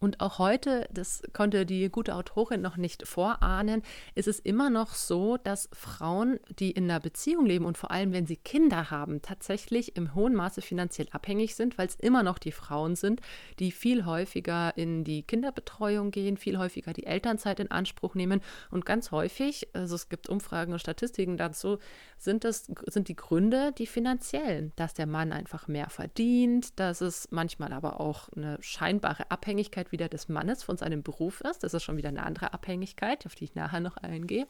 Und 0.00 0.20
auch 0.20 0.38
heute, 0.38 0.88
das 0.92 1.22
konnte 1.32 1.64
die 1.64 1.88
gute 1.88 2.14
Autorin 2.14 2.60
noch 2.60 2.76
nicht 2.76 3.06
vorahnen, 3.06 3.82
ist 4.14 4.28
es 4.28 4.38
immer 4.38 4.68
noch 4.68 4.94
so, 4.94 5.36
dass 5.38 5.68
Frauen, 5.72 6.38
die 6.58 6.72
in 6.72 6.84
einer 6.84 7.00
Beziehung 7.00 7.46
leben 7.46 7.64
und 7.64 7.78
vor 7.78 7.90
allem, 7.90 8.12
wenn 8.12 8.26
sie 8.26 8.36
Kinder 8.36 8.90
haben, 8.90 9.22
tatsächlich 9.22 9.96
im 9.96 10.14
hohen 10.14 10.34
Maße 10.34 10.60
finanziell 10.62 11.08
abhängig 11.12 11.54
sind, 11.54 11.78
weil 11.78 11.86
es 11.86 11.94
immer 11.94 12.22
noch 12.22 12.38
die 12.38 12.52
Frauen 12.52 12.96
sind, 12.96 13.20
die 13.58 13.72
viel 13.72 14.04
häufiger 14.04 14.76
in 14.76 15.04
die 15.04 15.22
Kinderbetreuung 15.22 16.10
gehen, 16.10 16.36
viel 16.36 16.58
häufiger 16.58 16.92
die 16.92 17.06
Elternzeit 17.06 17.60
in 17.60 17.70
Anspruch 17.70 18.14
nehmen. 18.14 18.40
Und 18.70 18.84
ganz 18.84 19.10
häufig, 19.10 19.68
also 19.74 19.94
es 19.94 20.08
gibt 20.08 20.28
Umfragen 20.28 20.72
und 20.72 20.80
Statistiken 20.80 21.36
dazu, 21.36 21.78
sind 22.18 22.44
es 22.44 22.70
sind 22.86 23.08
die 23.08 23.16
Gründe 23.16 23.72
die 23.78 23.86
finanziellen, 23.86 24.72
dass 24.76 24.94
der 24.94 25.06
Mann 25.06 25.32
einfach 25.32 25.68
mehr 25.68 25.88
verdient, 25.88 26.78
dass 26.78 27.00
es 27.00 27.28
manchmal 27.30 27.72
aber 27.72 28.00
auch 28.00 28.28
eine 28.36 28.58
scheinbare 28.60 29.30
Abhängigkeit 29.30 29.83
wieder 29.92 30.08
des 30.08 30.28
Mannes 30.28 30.62
von 30.62 30.76
seinem 30.76 31.02
Beruf 31.02 31.40
ist. 31.40 31.62
Das 31.62 31.74
ist 31.74 31.82
schon 31.82 31.96
wieder 31.96 32.08
eine 32.08 32.24
andere 32.24 32.52
Abhängigkeit, 32.52 33.26
auf 33.26 33.34
die 33.34 33.44
ich 33.44 33.54
nachher 33.54 33.80
noch 33.80 33.96
eingehe. 33.96 34.46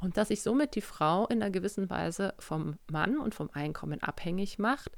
Und 0.00 0.16
dass 0.16 0.28
sich 0.28 0.42
somit 0.42 0.74
die 0.74 0.80
Frau 0.80 1.26
in 1.26 1.42
einer 1.42 1.50
gewissen 1.50 1.88
Weise 1.88 2.34
vom 2.38 2.78
Mann 2.90 3.18
und 3.18 3.34
vom 3.34 3.50
Einkommen 3.52 4.02
abhängig 4.02 4.58
macht, 4.58 4.90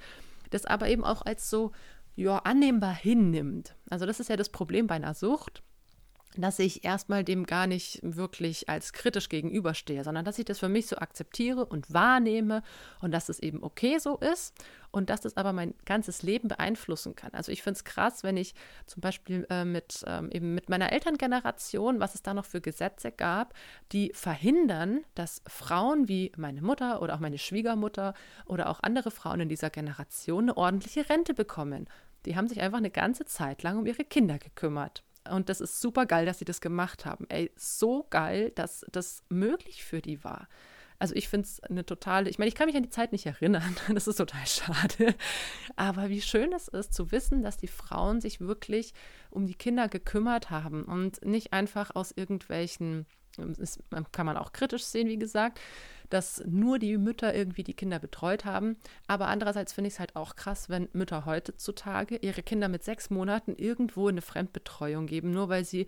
das 0.50 0.64
aber 0.64 0.88
eben 0.88 1.04
auch 1.04 1.23
als 1.23 1.50
so 1.50 1.73
ja, 2.16 2.38
annehmbar 2.38 2.94
hinnimmt. 2.94 3.75
Also 3.90 4.06
das 4.06 4.20
ist 4.20 4.28
ja 4.28 4.37
das 4.37 4.49
Problem 4.49 4.87
bei 4.87 4.94
einer 4.94 5.14
Sucht 5.14 5.62
dass 6.37 6.59
ich 6.59 6.85
erstmal 6.85 7.23
dem 7.23 7.47
gar 7.47 7.67
nicht 7.67 8.00
wirklich 8.03 8.69
als 8.69 8.93
kritisch 8.93 9.29
gegenüberstehe, 9.29 10.03
sondern 10.03 10.25
dass 10.25 10.38
ich 10.38 10.45
das 10.45 10.59
für 10.59 10.69
mich 10.69 10.87
so 10.87 10.97
akzeptiere 10.97 11.64
und 11.64 11.93
wahrnehme 11.93 12.62
und 13.00 13.12
dass 13.12 13.29
es 13.29 13.38
eben 13.38 13.62
okay 13.62 13.99
so 13.99 14.17
ist 14.19 14.55
und 14.91 15.11
dass 15.11 15.21
das 15.21 15.37
aber 15.37 15.53
mein 15.53 15.75
ganzes 15.85 16.23
Leben 16.23 16.49
beeinflussen 16.49 17.14
kann. 17.14 17.33
Also 17.35 17.53
ich 17.53 17.62
finde 17.62 17.79
es 17.79 17.85
krass, 17.85 18.25
wenn 18.25 18.37
ich 18.37 18.55
zum 18.87 19.00
Beispiel 19.00 19.47
äh, 19.50 19.64
mit, 19.64 20.05
ähm, 20.07 20.31
eben 20.31 20.55
mit 20.55 20.69
meiner 20.69 20.93
Elterngeneration, 20.93 22.00
was 22.00 22.14
es 22.14 22.23
da 22.23 22.35
noch 22.35 22.45
für 22.45 22.61
Gesetze 22.61 23.12
gab, 23.12 23.55
die 23.93 24.12
verhindern, 24.14 25.05
dass 25.14 25.43
Frauen 25.47 26.09
wie 26.09 26.33
meine 26.37 26.62
Mutter 26.62 27.00
oder 27.00 27.14
auch 27.14 27.21
meine 27.21 27.38
Schwiegermutter 27.38 28.14
oder 28.47 28.69
auch 28.69 28.81
andere 28.83 29.11
Frauen 29.11 29.41
in 29.41 29.49
dieser 29.49 29.71
Generation 29.71 30.45
eine 30.45 30.57
ordentliche 30.57 31.09
Rente 31.09 31.35
bekommen. 31.35 31.88
Die 32.26 32.37
haben 32.37 32.49
sich 32.49 32.61
einfach 32.61 32.79
eine 32.79 32.91
ganze 32.91 33.25
Zeit 33.25 33.62
lang 33.62 33.79
um 33.79 33.87
ihre 33.87 34.05
Kinder 34.05 34.38
gekümmert. 34.38 35.05
Und 35.31 35.49
das 35.49 35.61
ist 35.61 35.81
super 35.81 36.07
geil, 36.07 36.26
dass 36.26 36.38
sie 36.38 36.45
das 36.45 36.61
gemacht 36.61 37.07
haben. 37.07 37.26
Ey, 37.28 37.50
so 37.57 38.07
geil, 38.11 38.52
dass 38.54 38.85
das 38.93 39.23
möglich 39.28 39.85
für 39.85 40.00
die 40.00 40.23
war. 40.23 40.49
Also 40.99 41.14
ich 41.16 41.28
finde 41.28 41.47
es 41.47 41.61
eine 41.61 41.85
totale, 41.85 42.31
ich 42.31 42.38
meine, 42.38 42.49
ich 42.49 42.54
kann 42.54 42.66
mich 42.66 42.76
an 42.76 42.83
die 42.83 42.90
Zeit 42.90 43.12
nicht 43.12 43.26
erinnern, 43.26 43.76
das 43.93 44.07
ist 44.07 44.16
total 44.16 44.47
schade. 44.47 45.14
Aber 45.76 46.09
wie 46.09 46.21
schön 46.21 46.52
es 46.52 46.69
ist 46.69 46.95
zu 46.95 47.11
wissen, 47.12 47.43
dass 47.43 47.57
die 47.57 47.66
Frauen 47.66 48.21
sich 48.21 48.40
wirklich 48.40 48.95
um 49.31 49.47
die 49.47 49.54
Kinder 49.54 49.88
gekümmert 49.88 50.50
haben 50.50 50.85
und 50.85 51.25
nicht 51.25 51.52
einfach 51.52 51.95
aus 51.95 52.12
irgendwelchen 52.12 53.07
ist, 53.38 53.81
kann 54.12 54.26
man 54.26 54.37
auch 54.37 54.53
kritisch 54.53 54.85
sehen, 54.85 55.09
wie 55.09 55.19
gesagt, 55.19 55.61
dass 56.11 56.43
nur 56.47 56.79
die 56.79 56.97
Mütter 56.99 57.35
irgendwie 57.35 57.64
die 57.64 57.75
Kinder 57.75 57.99
betreut 57.99 58.45
haben. 58.45 58.76
Aber 59.07 59.29
andererseits 59.29 59.73
finde 59.73 59.88
ich 59.88 59.95
es 59.95 60.00
halt 60.00 60.17
auch 60.17 60.37
krass, 60.37 60.69
wenn 60.69 60.88
Mütter 60.93 61.26
heutzutage 61.26 62.17
ihre 62.17 62.43
Kinder 62.43 62.69
mit 62.69 62.85
sechs 62.85 63.11
Monaten 63.11 63.55
irgendwo 63.57 64.09
in 64.09 64.14
eine 64.14 64.23
Fremdbetreuung 64.23 65.07
geben, 65.07 65.31
nur 65.31 65.49
weil 65.49 65.64
sie 65.64 65.87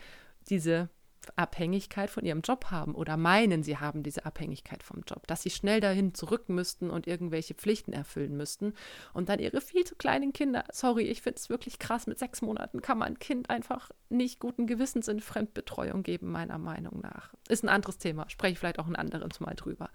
diese 0.49 0.88
Abhängigkeit 1.37 2.11
von 2.11 2.25
ihrem 2.25 2.40
Job 2.40 2.66
haben 2.71 2.95
oder 2.95 3.16
meinen, 3.16 3.62
sie 3.62 3.78
haben 3.78 4.02
diese 4.02 4.25
Abhängigkeit 4.25 4.83
vom 4.83 5.02
Job, 5.06 5.26
dass 5.26 5.42
sie 5.42 5.50
schnell 5.50 5.80
dahin 5.80 6.14
zurück 6.14 6.49
müssten 6.49 6.90
und 6.90 7.06
irgendwelche 7.06 7.54
Pflichten 7.54 7.92
erfüllen 7.92 8.37
müssten 8.37 8.75
und 9.12 9.28
dann 9.28 9.38
ihre 9.38 9.61
viel 9.61 9.85
zu 9.85 9.95
kleinen 9.97 10.33
Kinder, 10.33 10.64
sorry, 10.73 11.04
ich 11.04 11.23
finde 11.23 11.38
es 11.38 11.49
wirklich 11.49 11.78
krass, 11.78 12.06
mit 12.06 12.18
sechs 12.18 12.42
Monaten 12.42 12.83
kann 12.83 12.99
man 12.99 13.09
ein 13.09 13.18
Kind 13.18 13.50
einfach 13.50 13.90
nicht 14.09 14.40
guten 14.40 14.66
Gewissens 14.66 15.09
in 15.09 15.21
Fremdbetreuung 15.21 16.02
geben, 16.02 16.30
meiner 16.30 16.59
Meinung 16.59 17.00
nach. 17.00 17.33
Ist 17.49 17.64
ein 17.64 17.68
anderes 17.68 17.99
Thema, 17.99 18.28
spreche 18.28 18.52
ich 18.52 18.59
vielleicht 18.59 18.78
auch 18.78 18.87
ein 18.87 18.97
anderes 18.97 19.40
Mal 19.40 19.54
drüber. 19.54 19.90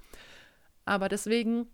Aber 0.85 1.09
deswegen 1.09 1.67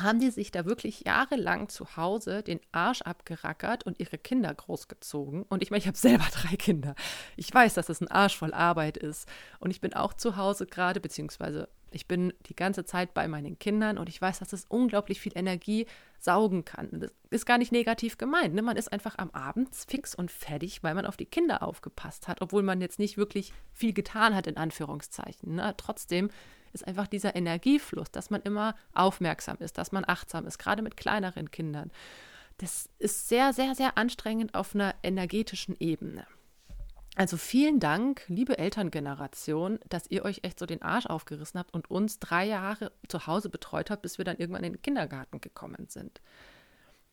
haben 0.00 0.20
die 0.20 0.30
sich 0.30 0.50
da 0.50 0.64
wirklich 0.64 1.04
jahrelang 1.04 1.68
zu 1.68 1.96
Hause 1.96 2.42
den 2.42 2.60
Arsch 2.72 3.02
abgerackert 3.02 3.84
und 3.84 4.00
ihre 4.00 4.18
Kinder 4.18 4.52
großgezogen. 4.54 5.42
Und 5.44 5.62
ich 5.62 5.70
meine, 5.70 5.80
ich 5.80 5.86
habe 5.86 5.98
selber 5.98 6.26
drei 6.32 6.56
Kinder. 6.56 6.94
Ich 7.36 7.52
weiß, 7.52 7.74
dass 7.74 7.86
das 7.86 8.00
ein 8.00 8.08
Arsch 8.08 8.36
voll 8.36 8.54
Arbeit 8.54 8.96
ist. 8.96 9.28
Und 9.60 9.70
ich 9.70 9.80
bin 9.80 9.92
auch 9.92 10.14
zu 10.14 10.36
Hause 10.36 10.66
gerade, 10.66 11.00
beziehungsweise 11.00 11.68
ich 11.94 12.08
bin 12.08 12.32
die 12.46 12.56
ganze 12.56 12.84
Zeit 12.84 13.12
bei 13.12 13.28
meinen 13.28 13.58
Kindern 13.58 13.98
und 13.98 14.08
ich 14.08 14.20
weiß, 14.20 14.38
dass 14.38 14.54
es 14.54 14.64
unglaublich 14.68 15.20
viel 15.20 15.32
Energie 15.36 15.86
saugen 16.18 16.64
kann. 16.64 16.88
Das 16.92 17.10
ist 17.30 17.46
gar 17.46 17.58
nicht 17.58 17.72
negativ 17.72 18.16
gemeint. 18.16 18.54
Ne? 18.54 18.62
Man 18.62 18.76
ist 18.76 18.92
einfach 18.92 19.18
am 19.18 19.30
Abend 19.30 19.74
fix 19.74 20.14
und 20.14 20.30
fertig, 20.30 20.82
weil 20.82 20.94
man 20.94 21.04
auf 21.06 21.16
die 21.16 21.26
Kinder 21.26 21.62
aufgepasst 21.62 22.28
hat, 22.28 22.40
obwohl 22.40 22.62
man 22.62 22.80
jetzt 22.80 22.98
nicht 22.98 23.16
wirklich 23.16 23.52
viel 23.72 23.92
getan 23.92 24.34
hat, 24.34 24.46
in 24.46 24.56
Anführungszeichen. 24.56 25.56
Ne? 25.56 25.74
Trotzdem 25.76 26.30
ist 26.72 26.86
einfach 26.86 27.06
dieser 27.06 27.34
Energiefluss, 27.34 28.10
dass 28.10 28.30
man 28.30 28.42
immer 28.42 28.74
aufmerksam 28.94 29.56
ist, 29.60 29.78
dass 29.78 29.92
man 29.92 30.04
achtsam 30.06 30.46
ist, 30.46 30.58
gerade 30.58 30.82
mit 30.82 30.96
kleineren 30.96 31.50
Kindern. 31.50 31.90
Das 32.58 32.88
ist 32.98 33.28
sehr, 33.28 33.52
sehr, 33.52 33.74
sehr 33.74 33.98
anstrengend 33.98 34.54
auf 34.54 34.74
einer 34.74 34.94
energetischen 35.02 35.76
Ebene. 35.80 36.26
Also 37.14 37.36
vielen 37.36 37.78
Dank, 37.78 38.24
liebe 38.28 38.56
Elterngeneration, 38.56 39.78
dass 39.90 40.10
ihr 40.10 40.24
euch 40.24 40.40
echt 40.44 40.58
so 40.58 40.64
den 40.64 40.80
Arsch 40.80 41.06
aufgerissen 41.06 41.60
habt 41.60 41.74
und 41.74 41.90
uns 41.90 42.18
drei 42.18 42.46
Jahre 42.46 42.90
zu 43.08 43.26
Hause 43.26 43.50
betreut 43.50 43.90
habt, 43.90 44.02
bis 44.02 44.16
wir 44.16 44.24
dann 44.24 44.38
irgendwann 44.38 44.64
in 44.64 44.72
den 44.72 44.82
Kindergarten 44.82 45.40
gekommen 45.42 45.88
sind. 45.88 46.22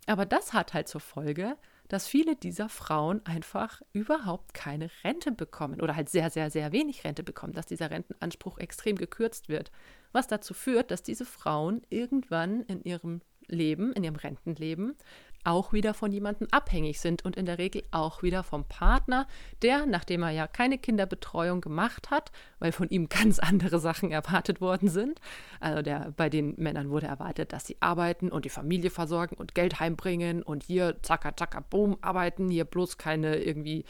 Aber 0.08 0.26
das 0.26 0.54
hat 0.54 0.74
halt 0.74 0.88
zur 0.88 1.02
Folge, 1.02 1.58
dass 1.90 2.08
viele 2.08 2.36
dieser 2.36 2.70
Frauen 2.70 3.26
einfach 3.26 3.82
überhaupt 3.92 4.54
keine 4.54 4.90
Rente 5.04 5.32
bekommen 5.32 5.82
oder 5.82 5.96
halt 5.96 6.08
sehr, 6.08 6.30
sehr, 6.30 6.50
sehr 6.50 6.72
wenig 6.72 7.04
Rente 7.04 7.24
bekommen, 7.24 7.54
dass 7.54 7.66
dieser 7.66 7.92
Rentenanspruch 7.92 8.60
extrem 8.60 8.96
gekürzt 8.96 9.50
wird, 9.50 9.72
was 10.14 10.28
dazu 10.28 10.54
führt, 10.54 10.92
dass 10.92 11.04
diese 11.04 11.26
Frauen 11.26 11.82
irgendwann 11.90 12.62
in 12.62 12.82
ihrem 12.84 13.22
Leben, 13.48 13.92
in 13.94 14.04
ihrem 14.04 14.16
Rentenleben, 14.16 14.96
auch 15.44 15.74
wieder 15.74 15.94
von 15.94 16.12
jemandem 16.12 16.48
abhängig 16.52 17.00
sind 17.00 17.24
und 17.26 17.36
in 17.36 17.46
der 17.46 17.58
Regel 17.58 17.84
auch 17.92 18.24
wieder 18.24 18.44
vom 18.44 18.66
Partner, 18.66 19.28
der, 19.62 19.86
nachdem 19.86 20.24
er 20.24 20.32
ja 20.32 20.48
keine 20.48 20.78
Kinderbetreuung 20.78 21.62
gemacht 21.62 22.12
hat, 22.12 22.32
weil 22.60 22.72
von 22.72 22.90
ihm 22.90 23.10
ganz 23.10 23.40
andere 23.40 23.80
Sachen 23.80 24.12
erwartet 24.12 24.62
worden 24.62 24.90
sind, 24.90 25.20
also 25.60 25.82
der, 25.82 26.14
bei 26.16 26.30
den 26.30 26.56
Männern 26.58 26.90
wurde 26.90 27.08
erwartet, 27.08 27.54
dass 27.54 27.66
sie 27.66 27.78
arbeiten 27.80 28.30
und 28.30 28.46
die 28.46 28.50
Familie 28.50 28.90
versorgen 28.90 29.36
und 29.36 29.56
Geld 29.56 29.80
heimbringen 29.80 30.44
und 30.44 30.64
hier 30.64 30.98
zacka 31.02 31.36
zacka 31.36 31.62
boom 31.70 31.98
arbeiten, 32.02 32.50
hier 32.50 32.66
bloß 32.66 32.98
keine 32.98 33.38
irgendwie 33.38 33.86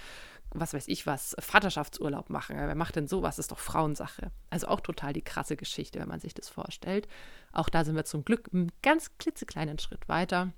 was 0.51 0.73
weiß 0.73 0.87
ich 0.87 1.05
was, 1.05 1.35
Vaterschaftsurlaub 1.39 2.29
machen. 2.29 2.55
Wer 2.57 2.75
macht 2.75 2.95
denn 2.95 3.07
sowas? 3.07 3.35
Das 3.35 3.45
ist 3.45 3.51
doch 3.51 3.59
Frauensache. 3.59 4.31
Also 4.49 4.67
auch 4.67 4.81
total 4.81 5.13
die 5.13 5.21
krasse 5.21 5.55
Geschichte, 5.55 5.99
wenn 5.99 6.07
man 6.07 6.19
sich 6.19 6.33
das 6.33 6.49
vorstellt. 6.49 7.07
Auch 7.51 7.69
da 7.69 7.85
sind 7.85 7.95
wir 7.95 8.05
zum 8.05 8.25
Glück 8.25 8.49
einen 8.51 8.71
ganz 8.81 9.17
klitzekleinen 9.17 9.79
Schritt 9.79 10.09
weiter. 10.09 10.51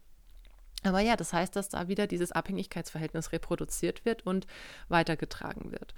Aber 0.84 1.00
ja, 1.00 1.16
das 1.16 1.34
heißt, 1.34 1.56
dass 1.56 1.70
da 1.70 1.88
wieder 1.88 2.08
dieses 2.08 2.32
Abhängigkeitsverhältnis 2.32 3.32
reproduziert 3.32 4.06
wird 4.06 4.26
und 4.26 4.48
weitergetragen 4.90 5.72
wird. 5.72 5.94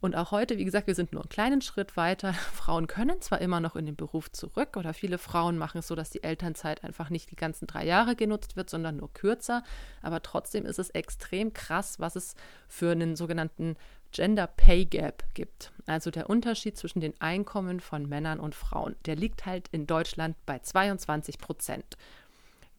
Und 0.00 0.16
auch 0.16 0.30
heute, 0.30 0.56
wie 0.56 0.64
gesagt, 0.64 0.86
wir 0.86 0.94
sind 0.94 1.12
nur 1.12 1.20
einen 1.22 1.28
kleinen 1.28 1.60
Schritt 1.60 1.96
weiter. 1.96 2.32
Frauen 2.54 2.86
können 2.86 3.20
zwar 3.20 3.40
immer 3.40 3.60
noch 3.60 3.76
in 3.76 3.84
den 3.84 3.96
Beruf 3.96 4.32
zurück 4.32 4.76
oder 4.76 4.94
viele 4.94 5.18
Frauen 5.18 5.58
machen 5.58 5.78
es 5.78 5.88
so, 5.88 5.94
dass 5.94 6.10
die 6.10 6.22
Elternzeit 6.22 6.84
einfach 6.84 7.10
nicht 7.10 7.30
die 7.30 7.36
ganzen 7.36 7.66
drei 7.66 7.84
Jahre 7.84 8.16
genutzt 8.16 8.56
wird, 8.56 8.70
sondern 8.70 8.96
nur 8.96 9.12
kürzer. 9.12 9.62
Aber 10.00 10.22
trotzdem 10.22 10.64
ist 10.64 10.78
es 10.78 10.90
extrem 10.90 11.52
krass, 11.52 12.00
was 12.00 12.16
es 12.16 12.34
für 12.66 12.92
einen 12.92 13.14
sogenannten 13.14 13.76
Gender 14.12 14.46
Pay 14.46 14.86
Gap 14.86 15.22
gibt. 15.34 15.70
Also 15.86 16.10
der 16.10 16.30
Unterschied 16.30 16.76
zwischen 16.78 17.00
den 17.00 17.20
Einkommen 17.20 17.80
von 17.80 18.08
Männern 18.08 18.40
und 18.40 18.54
Frauen. 18.54 18.96
Der 19.04 19.16
liegt 19.16 19.44
halt 19.46 19.68
in 19.70 19.86
Deutschland 19.86 20.34
bei 20.46 20.58
22 20.58 21.38
Prozent. 21.38 21.96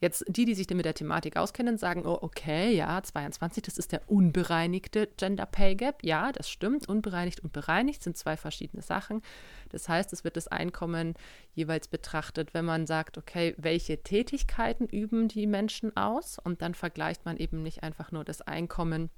Jetzt 0.02 0.26
die, 0.28 0.46
die 0.46 0.56
sich 0.56 0.68
mit 0.72 0.84
der 0.84 0.96
Thematik 0.96 1.38
auskennen, 1.38 1.78
sagen, 1.78 2.08
oh, 2.08 2.18
okay, 2.22 2.76
ja, 2.76 3.04
22, 3.04 3.62
das 3.62 3.78
ist 3.78 3.92
der 3.92 4.02
unbereinigte 4.10 5.08
Gender 5.16 5.46
Pay 5.46 5.76
Gap. 5.76 6.04
Ja, 6.04 6.32
das 6.32 6.50
stimmt. 6.50 6.90
Unbereinigt 6.90 7.40
und 7.42 7.54
bereinigt 7.54 8.02
sind 8.02 8.18
zwei 8.18 8.36
verschiedene 8.36 8.82
Sachen. 8.82 9.22
Das 9.70 9.88
heißt, 9.88 10.12
es 10.12 10.24
wird 10.24 10.38
das 10.38 10.48
Einkommen 10.48 11.14
jeweils 11.54 11.88
betrachtet, 11.88 12.56
wenn 12.56 12.66
man 12.66 12.88
sagt, 12.88 13.20
okay, 13.20 13.54
welche 13.60 14.02
Tätigkeiten 14.02 14.88
üben 14.88 15.28
die 15.28 15.46
Menschen 15.46 15.96
aus? 15.96 16.40
Und 16.40 16.64
dann 16.64 16.74
vergleicht 16.74 17.26
man 17.26 17.38
eben 17.38 17.62
nicht 17.62 17.84
einfach 17.84 18.12
nur 18.12 18.24
das 18.24 18.42
Einkommen 18.42 19.12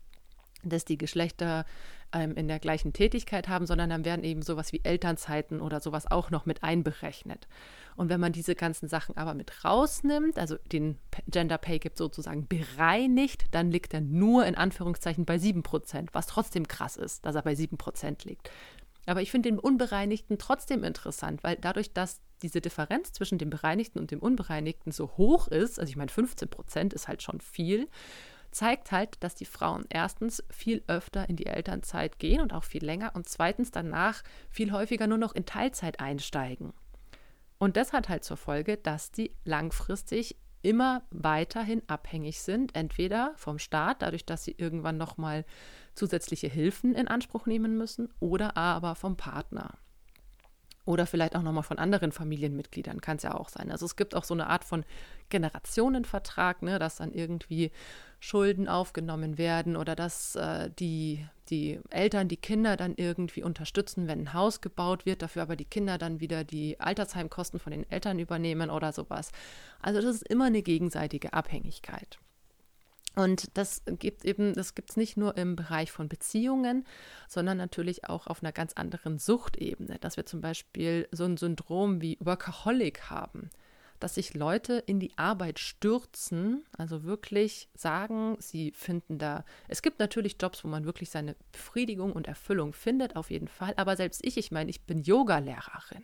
dass 0.70 0.86
die 0.86 0.98
Geschlechter 0.98 1.65
ähm, 2.13 2.36
in 2.36 2.48
der 2.48 2.60
gleichen 2.60 2.93
Tätigkeit 2.93 3.48
haben, 3.48 3.65
sondern 3.65 3.89
dann 3.89 4.05
werden 4.05 4.24
eben 4.24 4.41
sowas 4.41 4.72
wie 4.72 4.82
Elternzeiten 4.84 5.62
oder 5.62 5.79
sowas 5.79 6.10
auch 6.10 6.29
noch 6.29 6.46
mit 6.46 6.63
einberechnet. 6.63 7.48
Und 7.96 8.10
wenn 8.10 8.20
man 8.20 8.32
diese 8.32 8.55
ganzen 8.55 8.88
Sachen 8.88 9.17
aber 9.17 9.34
mit 9.34 9.63
rausnimmt, 9.63 10.39
also 10.39 10.58
den 10.72 10.98
Gender 11.27 11.58
Pay 11.58 11.79
Gap 11.79 11.98
sozusagen 11.98 12.48
bereinigt, 12.48 13.46
dann 13.51 13.72
liegt 13.72 13.93
er 13.93 14.01
nur 14.01 14.46
in 14.46 14.55
Anführungszeichen 14.55 15.25
bei 15.25 15.36
7%, 15.36 16.10
was 16.12 16.27
trotzdem 16.27 16.67
krass 16.67 16.98
ist, 16.98 17.25
dass 17.25 17.36
er 17.36 17.41
bei 17.41 17.53
7% 17.53 18.27
liegt. 18.27 18.50
Aber 19.05 19.22
ich 19.22 19.32
finde 19.32 19.50
den 19.50 19.60
Unbereinigten 19.60 20.38
trotzdem 20.38 20.84
interessant, 20.84 21.43
weil 21.43 21.58
dadurch, 21.58 21.93
dass 21.93 22.22
diese 22.41 22.62
Differenz 22.62 23.12
zwischen 23.12 23.38
dem 23.38 23.50
Bereinigten 23.50 24.00
und 24.00 24.12
dem 24.12 24.20
Unbereinigten 24.20 24.91
so 24.91 25.12
hoch 25.17 25.48
ist, 25.48 25.79
also 25.79 25.89
ich 25.89 25.96
meine 25.96 26.12
15% 26.12 26.93
ist 26.93 27.08
halt 27.08 27.22
schon 27.22 27.41
viel, 27.41 27.88
zeigt 28.55 28.91
halt, 28.91 29.24
dass 29.24 29.36
die 29.36 29.45
Frauen 29.45 29.86
erstens 29.89 30.43
viel 30.50 30.83
öfter 30.88 31.27
in 31.29 31.36
die 31.36 31.48
Elternzeit 31.48 32.19
gehen 32.19 32.41
und 32.41 32.53
auch 32.53 32.63
viel 32.63 32.83
länger 32.83 33.12
und 33.15 33.27
zweitens 33.27 33.72
danach 33.72 34.24
viel 34.50 34.72
häufiger 34.72 35.07
nur 35.07 35.17
noch 35.17 35.33
in 35.33 35.45
Teilzeit 35.45 36.00
einsteigen. 36.00 36.74
Und 37.57 37.77
das 37.77 37.93
hat 37.93 38.10
halt 38.10 38.24
zur 38.24 38.38
Folge, 38.38 38.77
dass 38.77 39.12
die 39.12 39.36
langfristig 39.45 40.38
immer 40.63 41.03
weiterhin 41.12 41.81
abhängig 41.88 42.41
sind, 42.41 42.75
entweder 42.75 43.33
vom 43.36 43.60
Staat, 43.60 44.01
dadurch, 44.01 44.25
dass 44.25 44.43
sie 44.43 44.55
irgendwann 44.57 44.98
nochmal 44.98 45.45
zusätzliche 45.93 46.48
Hilfen 46.48 46.95
in 46.95 47.07
Anspruch 47.07 47.45
nehmen 47.45 47.77
müssen, 47.77 48.10
oder 48.19 48.57
aber 48.57 48.95
vom 48.95 49.17
Partner. 49.17 49.77
Oder 50.86 51.06
vielleicht 51.06 51.36
auch 51.36 51.42
nochmal 51.42 51.63
von 51.63 51.80
anderen 51.80 52.12
Familienmitgliedern, 52.12 53.00
kann 53.00 53.18
es 53.18 53.24
ja 53.24 53.36
auch 53.36 53.48
sein. 53.48 53.72
Also 53.72 53.86
es 53.86 53.96
gibt 53.96 54.16
auch 54.16 54.25
so 54.25 54.34
eine 54.34 54.48
Art 54.48 54.66
von 54.66 54.84
Generationenvertrag, 55.30 56.62
ne, 56.62 56.78
dass 56.78 56.98
dann 56.98 57.13
irgendwie 57.13 57.72
Schulden 58.20 58.68
aufgenommen 58.68 59.38
werden 59.38 59.78
oder 59.78 59.96
dass 59.96 60.36
äh, 60.36 60.70
die, 60.80 61.25
die 61.50 61.80
Eltern 61.90 62.28
die 62.28 62.38
Kinder 62.38 62.75
dann 62.75 62.96
irgendwie 62.96 63.44
unterstützen, 63.44 64.08
wenn 64.08 64.22
ein 64.22 64.34
Haus 64.34 64.60
gebaut 64.60 65.06
wird, 65.06 65.22
dafür 65.22 65.44
aber 65.44 65.56
die 65.56 65.66
Kinder 65.66 65.98
dann 65.98 66.20
wieder 66.20 66.44
die 66.44 66.80
Altersheimkosten 66.80 67.60
von 67.60 67.72
den 67.72 67.90
Eltern 67.90 68.20
übernehmen 68.20 68.70
oder 68.70 68.92
sowas. 68.92 69.32
Also 69.82 70.02
das 70.02 70.16
ist 70.16 70.30
immer 70.30 70.46
eine 70.46 70.63
gegenseitige 70.63 71.34
Abhängigkeit. 71.34 72.20
Und 73.15 73.55
das 73.58 73.84
gibt 73.86 74.25
eben, 74.25 74.53
das 74.53 74.74
gibt 74.74 74.91
es 74.91 74.98
nicht 74.98 75.17
nur 75.17 75.38
im 75.38 75.55
Bereich 75.55 75.91
von 75.91 76.10
Beziehungen, 76.10 76.86
sondern 77.27 77.58
natürlich 77.58 78.10
auch 78.10 78.25
auf 78.27 78.41
einer 78.41 78.51
ganz 78.51 78.74
anderen 78.74 79.20
Suchtebene, 79.20 80.00
dass 80.00 80.17
wir 80.17 80.25
zum 80.25 80.41
Beispiel 80.41 81.08
so 81.12 81.25
ein 81.25 81.38
Syndrom 81.38 82.01
wie 82.01 82.17
Workaholic 82.20 83.12
haben, 83.12 83.51
dass 84.00 84.15
sich 84.15 84.34
Leute 84.34 84.84
in 84.88 85.00
die 85.00 85.15
Arbeit 85.15 85.60
stürzen, 85.60 86.65
also 86.75 87.03
wirklich 87.03 87.70
sagen, 87.75 88.36
sie 88.39 88.72
finden 88.72 89.20
da, 89.20 89.46
es 89.67 89.84
gibt 89.84 90.00
natürlich 90.00 90.38
Jobs, 90.41 90.63
wo 90.63 90.67
man 90.67 90.86
wirklich 90.86 91.12
seine 91.12 91.36
Befriedigung 91.51 92.13
und 92.13 92.27
Erfüllung 92.27 92.74
findet, 92.74 93.15
auf 93.15 93.29
jeden 93.29 93.48
Fall, 93.48 93.75
aber 93.77 93.96
selbst 93.96 94.25
ich, 94.25 94.38
ich 94.38 94.51
meine, 94.51 94.72
ich 94.72 94.82
bin 94.82 95.03
Yoga-Lehrerin. 95.03 96.03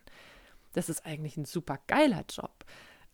Das 0.74 0.90
ist 0.90 1.08
eigentlich 1.08 1.36
ein 1.38 1.46
super 1.46 1.80
geiler 1.88 2.24
Job. 2.30 2.64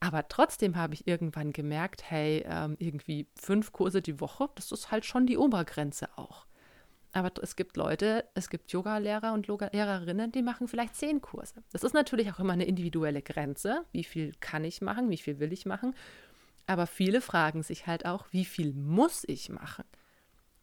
Aber 0.05 0.27
trotzdem 0.27 0.75
habe 0.75 0.93
ich 0.93 1.07
irgendwann 1.07 1.51
gemerkt, 1.51 2.12
hey, 2.12 2.45
ähm, 2.47 2.75
irgendwie 2.77 3.27
fünf 3.35 3.71
Kurse 3.71 4.03
die 4.03 4.19
Woche, 4.19 4.47
das 4.53 4.71
ist 4.71 4.91
halt 4.91 5.03
schon 5.03 5.25
die 5.25 5.35
Obergrenze 5.35 6.09
auch. 6.15 6.45
Aber 7.12 7.31
es 7.41 7.55
gibt 7.55 7.75
Leute, 7.75 8.24
es 8.35 8.50
gibt 8.50 8.71
Yoga-Lehrer 8.71 9.33
und 9.33 9.47
Lehrerinnen, 9.47 10.31
die 10.31 10.43
machen 10.43 10.67
vielleicht 10.67 10.95
zehn 10.95 11.21
Kurse. 11.21 11.63
Das 11.71 11.81
ist 11.81 11.93
natürlich 11.93 12.31
auch 12.31 12.38
immer 12.38 12.53
eine 12.53 12.65
individuelle 12.65 13.24
Grenze. 13.24 13.83
Wie 13.93 14.03
viel 14.03 14.33
kann 14.41 14.63
ich 14.63 14.79
machen? 14.79 15.09
Wie 15.09 15.17
viel 15.17 15.39
will 15.39 15.51
ich 15.51 15.65
machen? 15.65 15.95
Aber 16.67 16.85
viele 16.85 17.19
fragen 17.19 17.63
sich 17.63 17.88
halt 17.88 18.05
auch, 18.05 18.27
wie 18.29 18.45
viel 18.45 18.74
muss 18.74 19.24
ich 19.27 19.50
machen? 19.50 19.85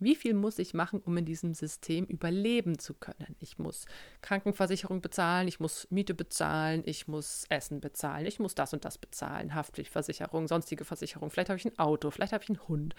Wie 0.03 0.17
viel 0.17 0.35
muss 0.35 0.59
ich 0.59 0.75
machen, 0.75 1.01
um 1.01 1.17
in 1.17 1.25
diesem 1.25 1.55
System 1.55 2.05
überleben 2.05 2.79
zu 2.79 2.95
können? 2.95 3.37
Ich 3.41 3.59
muss 3.59 3.87
Krankenversicherung 4.21 5.01
bezahlen, 5.01 5.49
ich 5.49 5.61
muss 5.61 5.87
Miete 5.91 6.15
bezahlen, 6.15 6.83
ich 6.85 7.09
muss 7.09 7.45
Essen 7.49 7.81
bezahlen, 7.81 8.27
ich 8.27 8.39
muss 8.39 8.55
das 8.55 8.73
und 8.73 8.85
das 8.85 8.99
bezahlen, 8.99 9.55
Haftpflichtversicherung, 9.55 10.49
sonstige 10.49 10.85
Versicherung, 10.85 11.31
vielleicht 11.31 11.51
habe 11.51 11.59
ich 11.59 11.65
ein 11.65 11.79
Auto, 11.79 12.11
vielleicht 12.11 12.33
habe 12.33 12.43
ich 12.43 12.51
einen 12.51 12.69
Hund. 12.69 12.95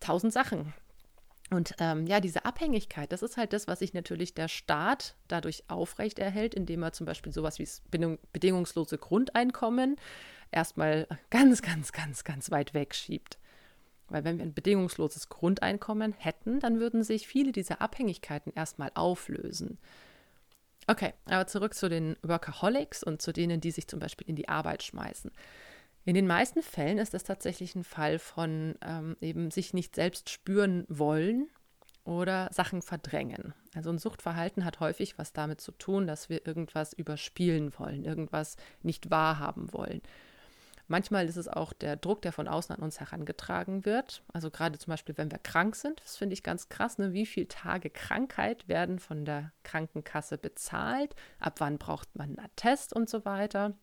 Tausend 0.00 0.32
Sachen. 0.32 0.74
Und 1.50 1.74
ähm, 1.78 2.06
ja, 2.06 2.20
diese 2.20 2.44
Abhängigkeit, 2.44 3.12
das 3.12 3.22
ist 3.22 3.36
halt 3.36 3.52
das, 3.52 3.68
was 3.68 3.78
sich 3.78 3.94
natürlich 3.94 4.34
der 4.34 4.48
Staat 4.48 5.14
dadurch 5.28 5.62
aufrechterhält, 5.68 6.54
indem 6.54 6.82
er 6.82 6.92
zum 6.92 7.06
Beispiel 7.06 7.32
sowas 7.32 7.58
wie 7.58 7.64
das 7.64 7.82
bedingungslose 8.32 8.98
Grundeinkommen 8.98 9.96
erstmal 10.50 11.06
ganz, 11.30 11.62
ganz, 11.62 11.92
ganz, 11.92 12.24
ganz 12.24 12.50
weit 12.50 12.74
wegschiebt. 12.74 13.38
Weil 14.08 14.24
wenn 14.24 14.38
wir 14.38 14.44
ein 14.44 14.54
bedingungsloses 14.54 15.28
Grundeinkommen 15.28 16.12
hätten, 16.12 16.60
dann 16.60 16.80
würden 16.80 17.02
sich 17.02 17.26
viele 17.26 17.52
dieser 17.52 17.80
Abhängigkeiten 17.80 18.52
erstmal 18.54 18.90
auflösen. 18.94 19.78
Okay, 20.86 21.12
aber 21.24 21.46
zurück 21.48 21.74
zu 21.74 21.88
den 21.88 22.16
Workaholics 22.22 23.02
und 23.02 23.20
zu 23.20 23.32
denen, 23.32 23.60
die 23.60 23.72
sich 23.72 23.88
zum 23.88 23.98
Beispiel 23.98 24.28
in 24.28 24.36
die 24.36 24.48
Arbeit 24.48 24.84
schmeißen. 24.84 25.32
In 26.04 26.14
den 26.14 26.28
meisten 26.28 26.62
Fällen 26.62 26.98
ist 26.98 27.14
das 27.14 27.24
tatsächlich 27.24 27.74
ein 27.74 27.82
Fall 27.82 28.20
von 28.20 28.76
ähm, 28.80 29.16
eben 29.20 29.50
sich 29.50 29.74
nicht 29.74 29.96
selbst 29.96 30.30
spüren 30.30 30.84
wollen 30.88 31.48
oder 32.04 32.48
Sachen 32.52 32.80
verdrängen. 32.80 33.54
Also 33.74 33.90
ein 33.90 33.98
Suchtverhalten 33.98 34.64
hat 34.64 34.78
häufig 34.78 35.18
was 35.18 35.32
damit 35.32 35.60
zu 35.60 35.72
tun, 35.72 36.06
dass 36.06 36.28
wir 36.28 36.46
irgendwas 36.46 36.92
überspielen 36.92 37.76
wollen, 37.76 38.04
irgendwas 38.04 38.56
nicht 38.82 39.10
wahrhaben 39.10 39.72
wollen. 39.72 40.00
Manchmal 40.88 41.28
ist 41.28 41.36
es 41.36 41.48
auch 41.48 41.72
der 41.72 41.96
Druck, 41.96 42.22
der 42.22 42.32
von 42.32 42.46
außen 42.46 42.74
an 42.74 42.82
uns 42.82 43.00
herangetragen 43.00 43.84
wird. 43.84 44.22
Also 44.32 44.50
gerade 44.50 44.78
zum 44.78 44.92
Beispiel, 44.92 45.18
wenn 45.18 45.32
wir 45.32 45.38
krank 45.38 45.74
sind, 45.74 46.00
das 46.00 46.16
finde 46.16 46.34
ich 46.34 46.44
ganz 46.44 46.68
krass, 46.68 46.98
ne? 46.98 47.12
wie 47.12 47.26
viele 47.26 47.48
Tage 47.48 47.90
Krankheit 47.90 48.68
werden 48.68 49.00
von 49.00 49.24
der 49.24 49.52
Krankenkasse 49.64 50.38
bezahlt, 50.38 51.16
ab 51.40 51.54
wann 51.58 51.78
braucht 51.78 52.14
man 52.14 52.28
einen 52.28 52.38
Attest 52.38 52.92
und 52.92 53.10
so 53.10 53.24
weiter. 53.24 53.74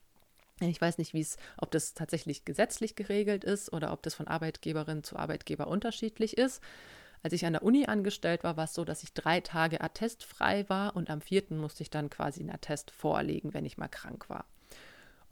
Ich 0.62 0.80
weiß 0.80 0.98
nicht, 0.98 1.14
wie 1.14 1.20
es, 1.20 1.36
ob 1.58 1.72
das 1.72 1.94
tatsächlich 1.94 2.46
gesetzlich 2.46 2.96
geregelt 2.96 3.44
ist 3.44 3.74
oder 3.74 3.92
ob 3.92 4.02
das 4.04 4.14
von 4.14 4.28
Arbeitgeberin 4.28 5.04
zu 5.04 5.18
Arbeitgeber 5.18 5.68
unterschiedlich 5.68 6.38
ist. 6.38 6.62
Als 7.22 7.34
ich 7.34 7.46
an 7.46 7.54
der 7.54 7.64
Uni 7.64 7.86
angestellt 7.86 8.44
war, 8.44 8.56
war 8.56 8.66
es 8.66 8.74
so, 8.74 8.86
dass 8.86 9.04
ich 9.04 9.14
drei 9.14 9.42
Tage 9.42 9.82
attestfrei 9.82 10.70
war 10.70 10.96
und 10.96 11.10
am 11.10 11.22
vierten 11.22 11.58
musste 11.58 11.84
ich 11.84 11.90
dann 11.90 12.10
quasi 12.10 12.42
einen 12.42 12.52
Attest 12.52 12.92
vorlegen, 12.92 13.54
wenn 13.54 13.66
ich 13.66 13.78
mal 13.78 13.88
krank 13.88 14.30
war. 14.30 14.46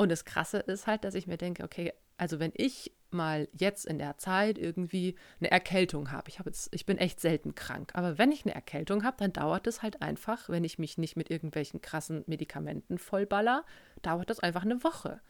Und 0.01 0.09
das 0.09 0.25
Krasse 0.25 0.57
ist 0.57 0.87
halt, 0.87 1.03
dass 1.03 1.13
ich 1.13 1.27
mir 1.27 1.37
denke, 1.37 1.63
okay, 1.63 1.93
also 2.17 2.39
wenn 2.39 2.53
ich 2.55 2.91
mal 3.11 3.47
jetzt 3.53 3.85
in 3.85 3.99
der 3.99 4.17
Zeit 4.17 4.57
irgendwie 4.57 5.13
eine 5.39 5.51
Erkältung 5.51 6.11
habe, 6.11 6.27
ich 6.27 6.39
habe 6.39 6.49
jetzt, 6.49 6.73
ich 6.73 6.87
bin 6.87 6.97
echt 6.97 7.19
selten 7.19 7.53
krank, 7.53 7.91
aber 7.93 8.17
wenn 8.17 8.31
ich 8.31 8.43
eine 8.43 8.55
Erkältung 8.55 9.03
habe, 9.03 9.17
dann 9.19 9.31
dauert 9.31 9.67
es 9.67 9.83
halt 9.83 10.01
einfach, 10.01 10.49
wenn 10.49 10.63
ich 10.63 10.79
mich 10.79 10.97
nicht 10.97 11.17
mit 11.17 11.29
irgendwelchen 11.29 11.81
krassen 11.83 12.23
Medikamenten 12.25 12.97
vollballer, 12.97 13.63
dauert 14.01 14.31
das 14.31 14.39
einfach 14.39 14.63
eine 14.63 14.83
Woche. 14.83 15.21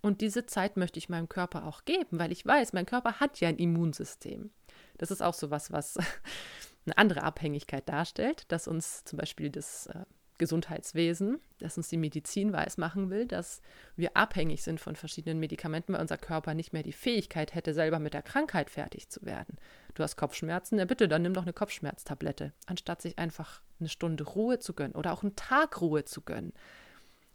Und 0.00 0.20
diese 0.20 0.46
Zeit 0.46 0.76
möchte 0.76 1.00
ich 1.00 1.08
meinem 1.08 1.28
Körper 1.28 1.66
auch 1.66 1.84
geben, 1.84 2.20
weil 2.20 2.30
ich 2.30 2.46
weiß, 2.46 2.72
mein 2.72 2.86
Körper 2.86 3.18
hat 3.18 3.40
ja 3.40 3.48
ein 3.48 3.58
Immunsystem. 3.58 4.52
Das 4.96 5.10
ist 5.10 5.24
auch 5.24 5.34
so 5.34 5.50
was, 5.50 5.72
was 5.72 5.96
eine 6.86 6.96
andere 6.98 7.24
Abhängigkeit 7.24 7.88
darstellt, 7.88 8.44
dass 8.52 8.68
uns 8.68 9.02
zum 9.02 9.16
Beispiel 9.16 9.50
das 9.50 9.88
äh, 9.88 10.04
Gesundheitswesen, 10.38 11.40
dass 11.58 11.76
uns 11.76 11.88
die 11.88 11.96
Medizin 11.96 12.52
weismachen 12.52 13.10
will, 13.10 13.26
dass 13.26 13.62
wir 13.96 14.16
abhängig 14.16 14.62
sind 14.62 14.80
von 14.80 14.96
verschiedenen 14.96 15.38
Medikamenten, 15.38 15.92
weil 15.92 16.00
unser 16.00 16.18
Körper 16.18 16.54
nicht 16.54 16.72
mehr 16.72 16.82
die 16.82 16.92
Fähigkeit 16.92 17.54
hätte, 17.54 17.74
selber 17.74 17.98
mit 17.98 18.14
der 18.14 18.22
Krankheit 18.22 18.70
fertig 18.70 19.08
zu 19.08 19.24
werden. 19.24 19.56
Du 19.94 20.02
hast 20.02 20.16
Kopfschmerzen, 20.16 20.78
ja 20.78 20.84
bitte, 20.84 21.08
dann 21.08 21.22
nimm 21.22 21.34
doch 21.34 21.42
eine 21.42 21.52
Kopfschmerztablette, 21.52 22.52
anstatt 22.66 23.02
sich 23.02 23.18
einfach 23.18 23.62
eine 23.78 23.88
Stunde 23.88 24.24
Ruhe 24.24 24.58
zu 24.58 24.74
gönnen 24.74 24.94
oder 24.94 25.12
auch 25.12 25.22
einen 25.22 25.36
Tag 25.36 25.80
Ruhe 25.80 26.04
zu 26.04 26.22
gönnen. 26.22 26.52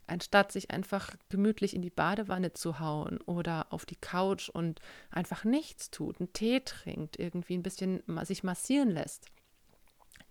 Anstatt 0.08 0.52
sich 0.52 0.72
einfach 0.72 1.16
gemütlich 1.30 1.76
in 1.76 1.84
die 1.84 1.92
Badewanne 1.92 2.54
zu 2.54 2.80
hauen 2.80 3.20
oder 3.22 3.68
auf 3.72 3.86
die 3.86 3.96
Couch 3.96 4.50
und 4.50 4.82
einfach 5.12 5.44
nichts 5.44 5.92
tut, 5.92 6.20
einen 6.20 6.34
Tee 6.34 6.62
trinkt, 6.62 7.20
irgendwie 7.20 7.56
ein 7.56 7.64
bisschen 7.64 8.02
sich 8.26 8.44
massieren 8.44 8.90
lässt 8.90 9.28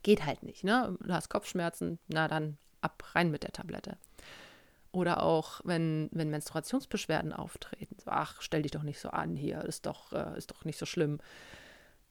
Geht 0.03 0.25
halt 0.25 0.43
nicht, 0.43 0.65
ne? 0.65 0.97
Du 1.01 1.13
hast 1.13 1.29
Kopfschmerzen, 1.29 1.99
na 2.09 2.29
dann 2.29 2.59
ab 2.81 3.03
rein 3.15 3.31
mit 3.31 3.43
der 3.43 3.53
Tablette. 3.53 3.97
Oder 4.93 5.23
auch, 5.23 5.61
wenn, 5.65 6.09
wenn 6.13 6.31
Menstruationsbeschwerden 6.31 7.33
auftreten. 7.33 7.97
So, 8.03 8.11
ach, 8.11 8.41
stell 8.41 8.63
dich 8.63 8.73
doch 8.73 8.83
nicht 8.83 9.01
so 9.01 9.11
an 9.11 9.37
hier, 9.37 9.63
ist 9.65 9.87
doch, 9.87 10.13
äh, 10.13 10.37
ist 10.39 10.51
doch 10.51 10.65
nicht 10.65 10.79
so 10.79 10.87
schlimm. 10.87 11.19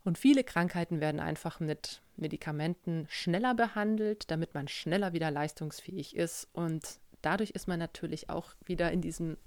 Und 0.04 0.18
viele 0.18 0.44
Krankheiten 0.44 1.02
werden 1.02 1.20
einfach 1.20 1.60
mit 1.60 2.02
Medikamenten 2.16 3.08
schneller 3.10 3.56
behandelt, 3.56 4.30
damit 4.32 4.54
man 4.54 4.68
schneller 4.68 5.12
wieder 5.14 5.32
leistungsfähig 5.32 6.16
ist. 6.16 6.48
Und 6.54 7.00
dadurch 7.22 7.52
ist 7.52 7.68
man 7.68 7.80
natürlich 7.80 8.30
auch 8.30 8.54
wieder 8.66 8.92
in 8.92 9.02
diesem 9.02 9.38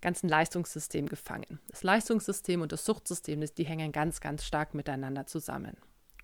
ganzen 0.00 0.28
Leistungssystem 0.28 1.08
gefangen. 1.08 1.58
Das 1.68 1.82
Leistungssystem 1.82 2.60
und 2.60 2.70
das 2.70 2.84
Suchtsystem, 2.84 3.44
die 3.56 3.64
hängen 3.64 3.90
ganz, 3.90 4.20
ganz 4.20 4.44
stark 4.44 4.74
miteinander 4.74 5.26
zusammen. 5.26 5.76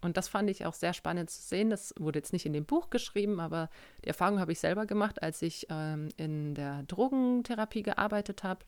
Und 0.04 0.18
das 0.18 0.28
fand 0.28 0.50
ich 0.50 0.66
auch 0.66 0.74
sehr 0.74 0.92
spannend 0.92 1.30
zu 1.30 1.40
sehen. 1.40 1.70
Das 1.70 1.94
wurde 1.98 2.18
jetzt 2.18 2.34
nicht 2.34 2.44
in 2.44 2.52
dem 2.52 2.66
Buch 2.66 2.90
geschrieben, 2.90 3.40
aber 3.40 3.70
die 4.04 4.08
Erfahrung 4.08 4.38
habe 4.38 4.52
ich 4.52 4.60
selber 4.60 4.84
gemacht, 4.84 5.22
als 5.22 5.40
ich 5.40 5.66
ähm, 5.70 6.10
in 6.18 6.54
der 6.54 6.82
Drogentherapie 6.82 7.82
gearbeitet 7.82 8.44
habe, 8.44 8.66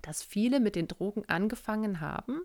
dass 0.00 0.22
viele 0.22 0.58
mit 0.58 0.74
den 0.74 0.88
Drogen 0.88 1.24
angefangen 1.26 2.00
haben, 2.00 2.40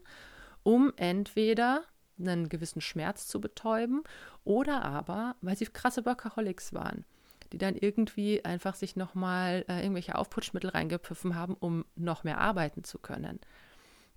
um 0.63 0.91
entweder 0.97 1.83
einen 2.19 2.49
gewissen 2.49 2.81
Schmerz 2.81 3.27
zu 3.27 3.39
betäuben 3.39 4.03
oder 4.43 4.83
aber, 4.83 5.37
weil 5.41 5.55
sie 5.55 5.65
krasse 5.65 6.05
Workaholics 6.05 6.73
waren, 6.73 7.05
die 7.53 7.57
dann 7.57 7.77
irgendwie 7.77 8.43
einfach 8.43 8.75
sich 8.75 8.97
nochmal 8.97 9.63
äh, 9.69 9.83
irgendwelche 9.83 10.15
Aufputschmittel 10.15 10.71
reingepfiffen 10.71 11.35
haben, 11.35 11.55
um 11.55 11.85
noch 11.95 12.25
mehr 12.25 12.39
arbeiten 12.39 12.83
zu 12.83 12.99
können. 12.99 13.39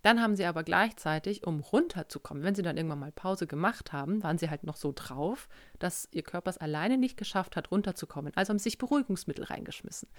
Dann 0.04 0.20
haben 0.20 0.36
sie 0.36 0.44
aber 0.44 0.64
gleichzeitig, 0.64 1.46
um 1.46 1.60
runterzukommen, 1.60 2.42
wenn 2.42 2.54
sie 2.54 2.60
dann 2.60 2.76
irgendwann 2.76 2.98
mal 2.98 3.10
Pause 3.10 3.46
gemacht 3.46 3.94
haben, 3.94 4.22
waren 4.22 4.36
sie 4.36 4.50
halt 4.50 4.62
noch 4.62 4.76
so 4.76 4.92
drauf, 4.94 5.48
dass 5.78 6.08
ihr 6.10 6.22
Körper 6.22 6.50
es 6.50 6.58
alleine 6.58 6.98
nicht 6.98 7.16
geschafft 7.16 7.56
hat, 7.56 7.70
runterzukommen. 7.70 8.30
Also 8.36 8.50
haben 8.50 8.58
sie 8.58 8.64
sich 8.64 8.76
Beruhigungsmittel 8.76 9.46
reingeschmissen. 9.46 10.10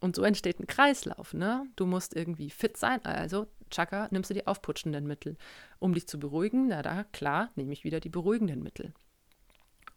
Und 0.00 0.16
so 0.16 0.24
entsteht 0.24 0.58
ein 0.58 0.66
Kreislauf. 0.66 1.32
Ne? 1.32 1.64
Du 1.76 1.86
musst 1.86 2.16
irgendwie 2.16 2.50
fit 2.50 2.76
sein, 2.76 3.04
also 3.04 3.46
tschakka, 3.70 4.08
nimmst 4.10 4.30
du 4.30 4.34
die 4.34 4.48
aufputschenden 4.48 5.06
Mittel. 5.06 5.36
Um 5.78 5.94
dich 5.94 6.08
zu 6.08 6.18
beruhigen, 6.18 6.66
na 6.66 6.82
da, 6.82 7.04
klar, 7.04 7.50
nehme 7.54 7.72
ich 7.72 7.84
wieder 7.84 8.00
die 8.00 8.08
beruhigenden 8.08 8.64
Mittel. 8.64 8.92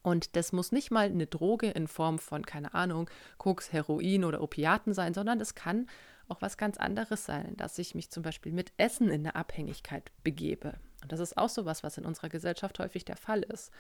Und 0.04 0.36
das 0.36 0.52
muss 0.52 0.72
nicht 0.72 0.92
mal 0.92 1.08
eine 1.08 1.26
Droge 1.26 1.72
in 1.72 1.88
Form 1.88 2.20
von, 2.20 2.46
keine 2.46 2.76
Ahnung, 2.76 3.10
Koks, 3.40 3.74
Heroin 3.74 4.26
oder 4.26 4.42
Opiaten 4.42 4.94
sein, 4.94 5.16
sondern 5.16 5.42
es 5.42 5.56
kann 5.56 5.88
auch 6.28 6.42
was 6.42 6.58
ganz 6.58 6.78
anderes 6.78 7.26
sein, 7.26 7.56
dass 7.58 7.78
ich 7.78 7.96
mich 7.96 8.10
zum 8.10 8.24
Beispiel 8.24 8.52
mit 8.52 8.72
Essen 8.78 9.10
in 9.10 9.22
eine 9.22 9.36
Abhängigkeit 9.36 10.12
begebe. 10.24 10.74
Und 11.02 11.12
das 11.12 11.20
ist 11.20 11.38
auch 11.38 11.50
so 11.50 11.66
was, 11.66 11.84
was 11.84 11.98
in 11.98 12.06
unserer 12.06 12.30
Gesellschaft 12.30 12.80
häufig 12.80 13.06
der 13.06 13.18
Fall 13.18 13.44
ist. 13.44 13.72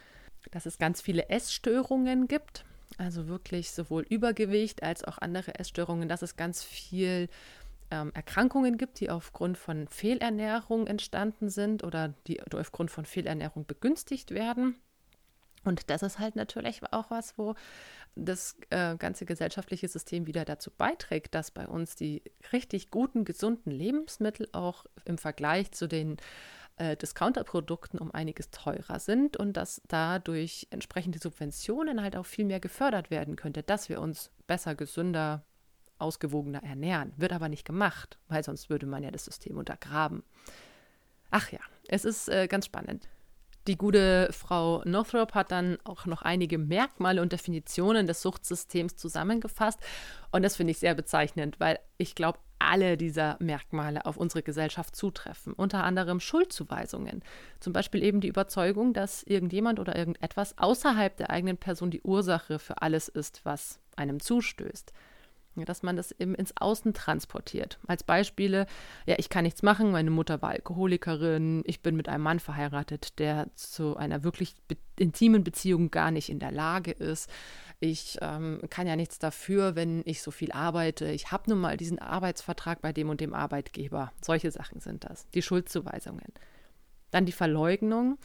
Dass 0.51 0.65
es 0.65 0.77
ganz 0.77 1.01
viele 1.01 1.29
Essstörungen 1.29 2.27
gibt, 2.27 2.65
also 2.97 3.27
wirklich 3.27 3.71
sowohl 3.71 4.03
Übergewicht 4.03 4.83
als 4.83 5.03
auch 5.03 5.17
andere 5.17 5.55
Essstörungen, 5.55 6.09
dass 6.09 6.21
es 6.21 6.35
ganz 6.35 6.63
viel 6.63 7.29
ähm, 7.91 8.11
Erkrankungen 8.13 8.77
gibt, 8.77 8.99
die 8.99 9.09
aufgrund 9.09 9.57
von 9.57 9.87
Fehlernährung 9.87 10.87
entstanden 10.87 11.49
sind 11.49 11.83
oder 11.83 12.13
die 12.27 12.41
aufgrund 12.41 12.91
von 12.91 13.05
Fehlernährung 13.05 13.65
begünstigt 13.65 14.31
werden. 14.31 14.75
Und 15.63 15.89
das 15.89 16.03
ist 16.03 16.19
halt 16.19 16.35
natürlich 16.35 16.81
auch 16.91 17.09
was, 17.09 17.37
wo 17.37 17.55
das 18.15 18.55
äh, 18.69 18.95
ganze 18.97 19.25
gesellschaftliche 19.25 19.87
System 19.87 20.27
wieder 20.27 20.45
dazu 20.45 20.71
beiträgt, 20.71 21.33
dass 21.35 21.51
bei 21.51 21.67
uns 21.67 21.95
die 21.95 22.23
richtig 22.51 22.91
guten, 22.91 23.25
gesunden 23.25 23.71
Lebensmittel 23.71 24.47
auch 24.51 24.85
im 25.05 25.17
Vergleich 25.17 25.71
zu 25.71 25.87
den 25.87 26.17
äh, 26.77 26.95
Discounterprodukten 26.95 27.99
um 27.99 28.11
einiges 28.11 28.51
teurer 28.51 28.99
sind 28.99 29.37
und 29.37 29.53
dass 29.53 29.81
dadurch 29.87 30.67
entsprechende 30.69 31.19
Subventionen 31.19 32.01
halt 32.01 32.15
auch 32.15 32.25
viel 32.25 32.45
mehr 32.45 32.59
gefördert 32.59 33.09
werden 33.11 33.35
könnte, 33.35 33.63
dass 33.63 33.89
wir 33.89 34.01
uns 34.01 34.31
besser, 34.47 34.75
gesünder, 34.75 35.43
ausgewogener 35.97 36.63
ernähren. 36.63 37.13
Wird 37.17 37.33
aber 37.33 37.49
nicht 37.49 37.65
gemacht, 37.65 38.19
weil 38.27 38.43
sonst 38.43 38.69
würde 38.69 38.85
man 38.85 39.03
ja 39.03 39.11
das 39.11 39.25
System 39.25 39.57
untergraben. 39.57 40.23
Ach 41.31 41.51
ja, 41.51 41.59
es 41.87 42.05
ist 42.05 42.29
äh, 42.29 42.47
ganz 42.47 42.65
spannend. 42.65 43.07
Die 43.67 43.77
gute 43.77 44.27
Frau 44.33 44.81
Northrop 44.83 45.33
hat 45.35 45.51
dann 45.51 45.77
auch 45.85 46.05
noch 46.05 46.21
einige 46.21 46.57
Merkmale 46.57 47.21
und 47.21 47.31
Definitionen 47.31 48.07
des 48.07 48.21
Suchtsystems 48.21 48.97
zusammengefasst. 48.97 49.79
Und 50.31 50.43
das 50.43 50.57
finde 50.57 50.71
ich 50.71 50.79
sehr 50.79 50.95
bezeichnend, 50.95 51.61
weil 51.61 51.79
ich 51.97 52.13
glaube, 52.13 52.39
alle 52.59 52.97
dieser 52.97 53.37
Merkmale 53.39 54.05
auf 54.05 54.17
unsere 54.17 54.43
Gesellschaft 54.43 54.95
zutreffen. 54.95 55.53
Unter 55.53 55.83
anderem 55.83 56.19
Schuldzuweisungen. 56.19 57.23
Zum 57.61 57.71
Beispiel 57.71 58.03
eben 58.03 58.19
die 58.19 58.27
Überzeugung, 58.27 58.93
dass 58.93 59.23
irgendjemand 59.23 59.79
oder 59.79 59.95
irgendetwas 59.95 60.57
außerhalb 60.57 61.15
der 61.15 61.29
eigenen 61.29 61.57
Person 61.57 61.89
die 61.89 62.01
Ursache 62.01 62.59
für 62.59 62.81
alles 62.81 63.07
ist, 63.07 63.45
was 63.45 63.79
einem 63.95 64.19
zustößt 64.19 64.91
dass 65.55 65.83
man 65.83 65.95
das 65.95 66.11
eben 66.11 66.35
ins 66.35 66.53
Außen 66.57 66.93
transportiert. 66.93 67.79
Als 67.87 68.03
Beispiele, 68.03 68.65
ja, 69.05 69.15
ich 69.17 69.29
kann 69.29 69.43
nichts 69.43 69.63
machen, 69.63 69.91
meine 69.91 70.11
Mutter 70.11 70.41
war 70.41 70.49
Alkoholikerin, 70.49 71.63
ich 71.65 71.81
bin 71.81 71.95
mit 71.95 72.09
einem 72.09 72.23
Mann 72.23 72.39
verheiratet, 72.39 73.19
der 73.19 73.47
zu 73.55 73.95
einer 73.97 74.23
wirklich 74.23 74.55
be 74.67 74.77
intimen 74.95 75.43
Beziehung 75.43 75.89
gar 75.89 76.11
nicht 76.11 76.29
in 76.29 76.37
der 76.37 76.51
Lage 76.51 76.91
ist. 76.91 77.27
Ich 77.79 78.19
ähm, 78.21 78.61
kann 78.69 78.85
ja 78.85 78.95
nichts 78.95 79.17
dafür, 79.17 79.75
wenn 79.75 80.03
ich 80.05 80.21
so 80.21 80.29
viel 80.29 80.51
arbeite. 80.51 81.07
Ich 81.07 81.31
habe 81.31 81.49
nun 81.49 81.59
mal 81.59 81.77
diesen 81.77 81.97
Arbeitsvertrag 81.97 82.79
bei 82.81 82.93
dem 82.93 83.09
und 83.09 83.19
dem 83.19 83.33
Arbeitgeber. 83.33 84.11
Solche 84.21 84.51
Sachen 84.51 84.81
sind 84.81 85.03
das, 85.03 85.27
die 85.31 85.41
Schuldzuweisungen. 85.41 86.31
Dann 87.09 87.25
die 87.25 87.31
Verleugnung. 87.31 88.19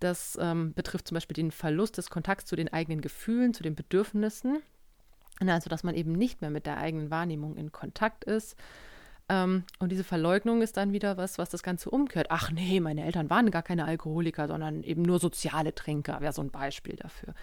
Das 0.00 0.38
ähm, 0.40 0.74
betrifft 0.74 1.08
zum 1.08 1.16
Beispiel 1.16 1.34
den 1.34 1.50
Verlust 1.50 1.98
des 1.98 2.10
Kontakts 2.10 2.46
zu 2.46 2.56
den 2.56 2.72
eigenen 2.72 3.00
Gefühlen, 3.00 3.54
zu 3.54 3.62
den 3.62 3.74
Bedürfnissen. 3.74 4.62
Also, 5.40 5.68
dass 5.68 5.84
man 5.84 5.94
eben 5.94 6.12
nicht 6.12 6.40
mehr 6.40 6.50
mit 6.50 6.66
der 6.66 6.78
eigenen 6.78 7.10
Wahrnehmung 7.10 7.56
in 7.56 7.72
Kontakt 7.72 8.24
ist. 8.24 8.56
Ähm, 9.28 9.64
und 9.78 9.90
diese 9.90 10.04
Verleugnung 10.04 10.62
ist 10.62 10.76
dann 10.76 10.92
wieder 10.92 11.16
was, 11.16 11.38
was 11.38 11.50
das 11.50 11.62
Ganze 11.62 11.90
umkehrt. 11.90 12.28
Ach 12.30 12.50
nee, 12.50 12.80
meine 12.80 13.04
Eltern 13.04 13.28
waren 13.30 13.50
gar 13.50 13.62
keine 13.62 13.84
Alkoholiker, 13.84 14.46
sondern 14.46 14.82
eben 14.82 15.02
nur 15.02 15.18
soziale 15.18 15.74
Trinker, 15.74 16.20
wäre 16.20 16.32
so 16.32 16.42
ein 16.42 16.50
Beispiel 16.50 16.96
dafür. 16.96 17.34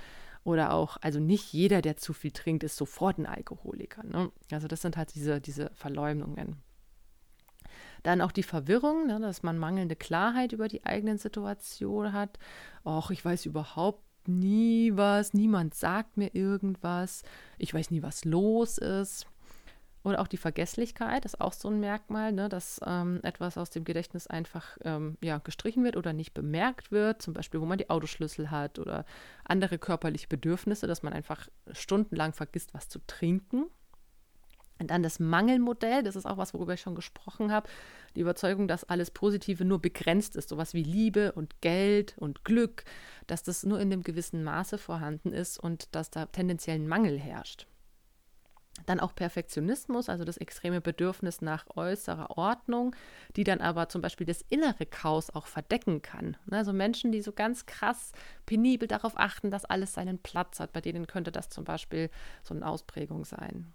Oder 0.44 0.74
auch, 0.74 0.98
also 1.02 1.20
nicht 1.20 1.54
jeder, 1.54 1.82
der 1.82 1.98
zu 1.98 2.14
viel 2.14 2.32
trinkt, 2.32 2.64
ist 2.64 2.76
sofort 2.76 3.18
ein 3.18 3.26
Alkoholiker. 3.26 4.04
Ne? 4.04 4.32
Also 4.52 4.68
das 4.68 4.82
sind 4.82 4.98
halt 4.98 5.16
diese, 5.16 5.40
diese 5.40 5.72
Verleumdungen. 5.74 6.58
Dann 8.04 8.20
auch 8.20 8.34
die 8.34 8.44
Verwirrung, 8.44 9.08
ne, 9.08 9.20
dass 9.22 9.44
man 9.44 9.58
mangelnde 9.58 9.96
Klarheit 9.96 10.52
über 10.52 10.68
die 10.68 10.86
eigenen 10.86 11.18
Situation 11.18 12.12
hat. 12.12 12.38
Och, 12.86 13.12
ich 13.12 13.24
weiß 13.24 13.46
überhaupt 13.46 14.04
nie 14.28 14.92
was, 14.96 15.34
niemand 15.34 15.74
sagt 15.76 16.18
mir 16.18 16.34
irgendwas, 16.34 17.24
ich 17.58 17.74
weiß 17.74 17.92
nie, 17.92 18.04
was 18.04 18.26
los 18.26 18.78
ist. 18.78 19.28
Oder 20.04 20.20
auch 20.20 20.28
die 20.28 20.38
Vergesslichkeit 20.38 21.24
ist 21.24 21.40
auch 21.40 21.54
so 21.54 21.70
ein 21.70 21.80
Merkmal, 21.80 22.34
ne, 22.34 22.50
dass 22.50 22.82
ähm, 22.86 23.22
etwas 23.24 23.58
aus 23.58 23.70
dem 23.70 23.86
Gedächtnis 23.86 24.28
einfach 24.28 24.78
ähm, 24.84 25.18
ja, 25.24 25.38
gestrichen 25.38 25.86
wird 25.86 25.96
oder 25.96 26.12
nicht 26.12 26.34
bemerkt 26.34 26.92
wird. 26.92 27.22
Zum 27.22 27.34
Beispiel, 27.34 27.62
wo 27.62 27.66
man 27.66 27.78
die 27.78 27.90
Autoschlüssel 27.90 28.52
hat 28.52 28.80
oder 28.80 29.06
andere 29.46 29.78
körperliche 29.78 30.28
Bedürfnisse, 30.28 30.88
dass 30.88 31.04
man 31.04 31.14
einfach 31.14 31.48
stundenlang 31.72 32.34
vergisst, 32.34 32.74
was 32.74 32.90
zu 32.90 33.00
trinken. 33.08 33.68
Und 34.84 34.92
dann 34.92 35.02
das 35.02 35.18
Mangelmodell, 35.18 36.04
das 36.04 36.18
ist 36.18 36.26
auch 36.26 36.36
was, 36.36 36.54
worüber 36.54 36.74
ich 36.74 36.82
schon 36.82 36.94
gesprochen 36.94 37.54
habe. 37.54 37.70
Die 38.18 38.20
Überzeugung, 38.20 38.68
dass 38.68 38.84
alles 38.84 39.12
Positive 39.12 39.64
nur 39.64 39.82
begrenzt 39.82 40.36
ist, 40.36 40.50
sowas 40.50 40.74
wie 40.74 40.84
Liebe 40.84 41.32
und 41.32 41.62
Geld 41.62 42.16
und 42.18 42.44
Glück, 42.44 42.84
dass 43.26 43.44
das 43.44 43.64
nur 43.64 43.80
in 43.80 43.94
einem 43.94 44.04
gewissen 44.04 44.44
Maße 44.44 44.78
vorhanden 44.78 45.32
ist 45.32 45.58
und 45.58 45.96
dass 45.96 46.10
da 46.10 46.26
tendenziell 46.26 46.76
ein 46.76 46.90
Mangel 46.90 47.18
herrscht. 47.18 47.66
Dann 48.86 49.00
auch 49.00 49.16
Perfektionismus, 49.16 50.10
also 50.10 50.26
das 50.26 50.36
extreme 50.36 50.82
Bedürfnis 50.82 51.40
nach 51.42 51.66
äußerer 51.78 52.38
Ordnung, 52.38 52.94
die 53.38 53.46
dann 53.46 53.62
aber 53.62 53.88
zum 53.88 54.02
Beispiel 54.02 54.28
das 54.28 54.44
innere 54.50 54.86
Chaos 54.86 55.30
auch 55.30 55.46
verdecken 55.46 56.02
kann. 56.02 56.36
Also 56.52 56.74
Menschen, 56.74 57.14
die 57.14 57.22
so 57.22 57.32
ganz 57.32 57.66
krass 57.68 58.12
penibel 58.46 58.90
darauf 58.90 59.14
achten, 59.16 59.50
dass 59.50 59.64
alles 59.64 59.94
seinen 59.94 60.20
Platz 60.20 60.60
hat, 60.60 60.74
bei 60.74 60.82
denen 60.82 61.08
könnte 61.08 61.32
das 61.32 61.48
zum 61.48 61.64
Beispiel 61.64 62.10
so 62.44 62.54
eine 62.54 62.68
Ausprägung 62.68 63.24
sein. 63.24 63.74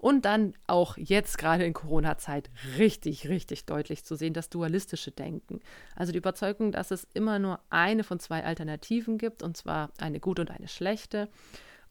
Und 0.00 0.24
dann 0.24 0.54
auch 0.66 0.96
jetzt 0.96 1.36
gerade 1.36 1.64
in 1.64 1.74
Corona-Zeit 1.74 2.48
richtig, 2.78 3.28
richtig 3.28 3.66
deutlich 3.66 4.02
zu 4.02 4.16
sehen, 4.16 4.32
das 4.32 4.48
dualistische 4.48 5.10
Denken. 5.10 5.60
Also 5.94 6.10
die 6.10 6.18
Überzeugung, 6.18 6.72
dass 6.72 6.90
es 6.90 7.06
immer 7.12 7.38
nur 7.38 7.60
eine 7.68 8.02
von 8.02 8.18
zwei 8.18 8.42
Alternativen 8.42 9.18
gibt, 9.18 9.42
und 9.42 9.58
zwar 9.58 9.90
eine 9.98 10.18
gute 10.18 10.40
und 10.40 10.50
eine 10.50 10.68
schlechte. 10.68 11.28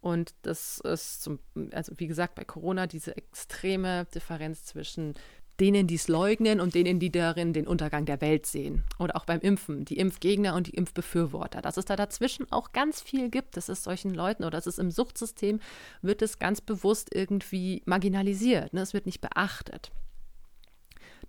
Und 0.02 0.34
das 0.41 0.80
ist, 0.80 1.22
zum, 1.22 1.38
also 1.72 1.93
wie 1.98 2.08
gesagt, 2.08 2.34
bei 2.34 2.45
Corona 2.45 2.88
diese 2.88 3.15
extreme 3.15 4.06
Differenz 4.06 4.65
zwischen 4.65 5.13
denen, 5.60 5.88
die 5.88 5.95
es 5.95 6.08
leugnen 6.08 6.60
und 6.60 6.76
denen, 6.76 7.00
die 7.00 7.12
darin 7.12 7.54
den 7.54 7.67
Untergang 7.67 8.06
der 8.06 8.22
Welt 8.22 8.45
sehen. 8.45 8.84
Oder 8.98 9.15
auch 9.15 9.26
beim 9.26 9.39
Impfen, 9.41 9.86
die 9.86 9.98
Impfgegner 9.98 10.56
und 10.56 10.67
die 10.67 10.76
Impfbefürworter. 10.76 11.62
Dass 11.62 11.78
es 11.78 11.86
da 11.86 11.95
dazwischen 11.95 12.52
auch 12.52 12.72
ganz 12.72 13.02
viel 13.02 13.30
gibt, 13.30 13.58
das 13.58 13.69
ist 13.69 13.84
solchen 13.84 14.13
Leuten 14.13 14.43
oder 14.43 14.58
es 14.58 14.67
ist 14.67 14.80
im 14.80 14.91
Suchtsystem, 14.91 15.60
wird 16.02 16.22
es 16.22 16.39
ganz 16.39 16.62
bewusst 16.62 17.13
irgendwie 17.13 17.82
marginalisiert. 17.86 18.74
Ne? 18.74 18.82
Es 18.82 18.93
wird 18.93 19.06
nicht 19.06 19.22
beachtet. 19.22 19.91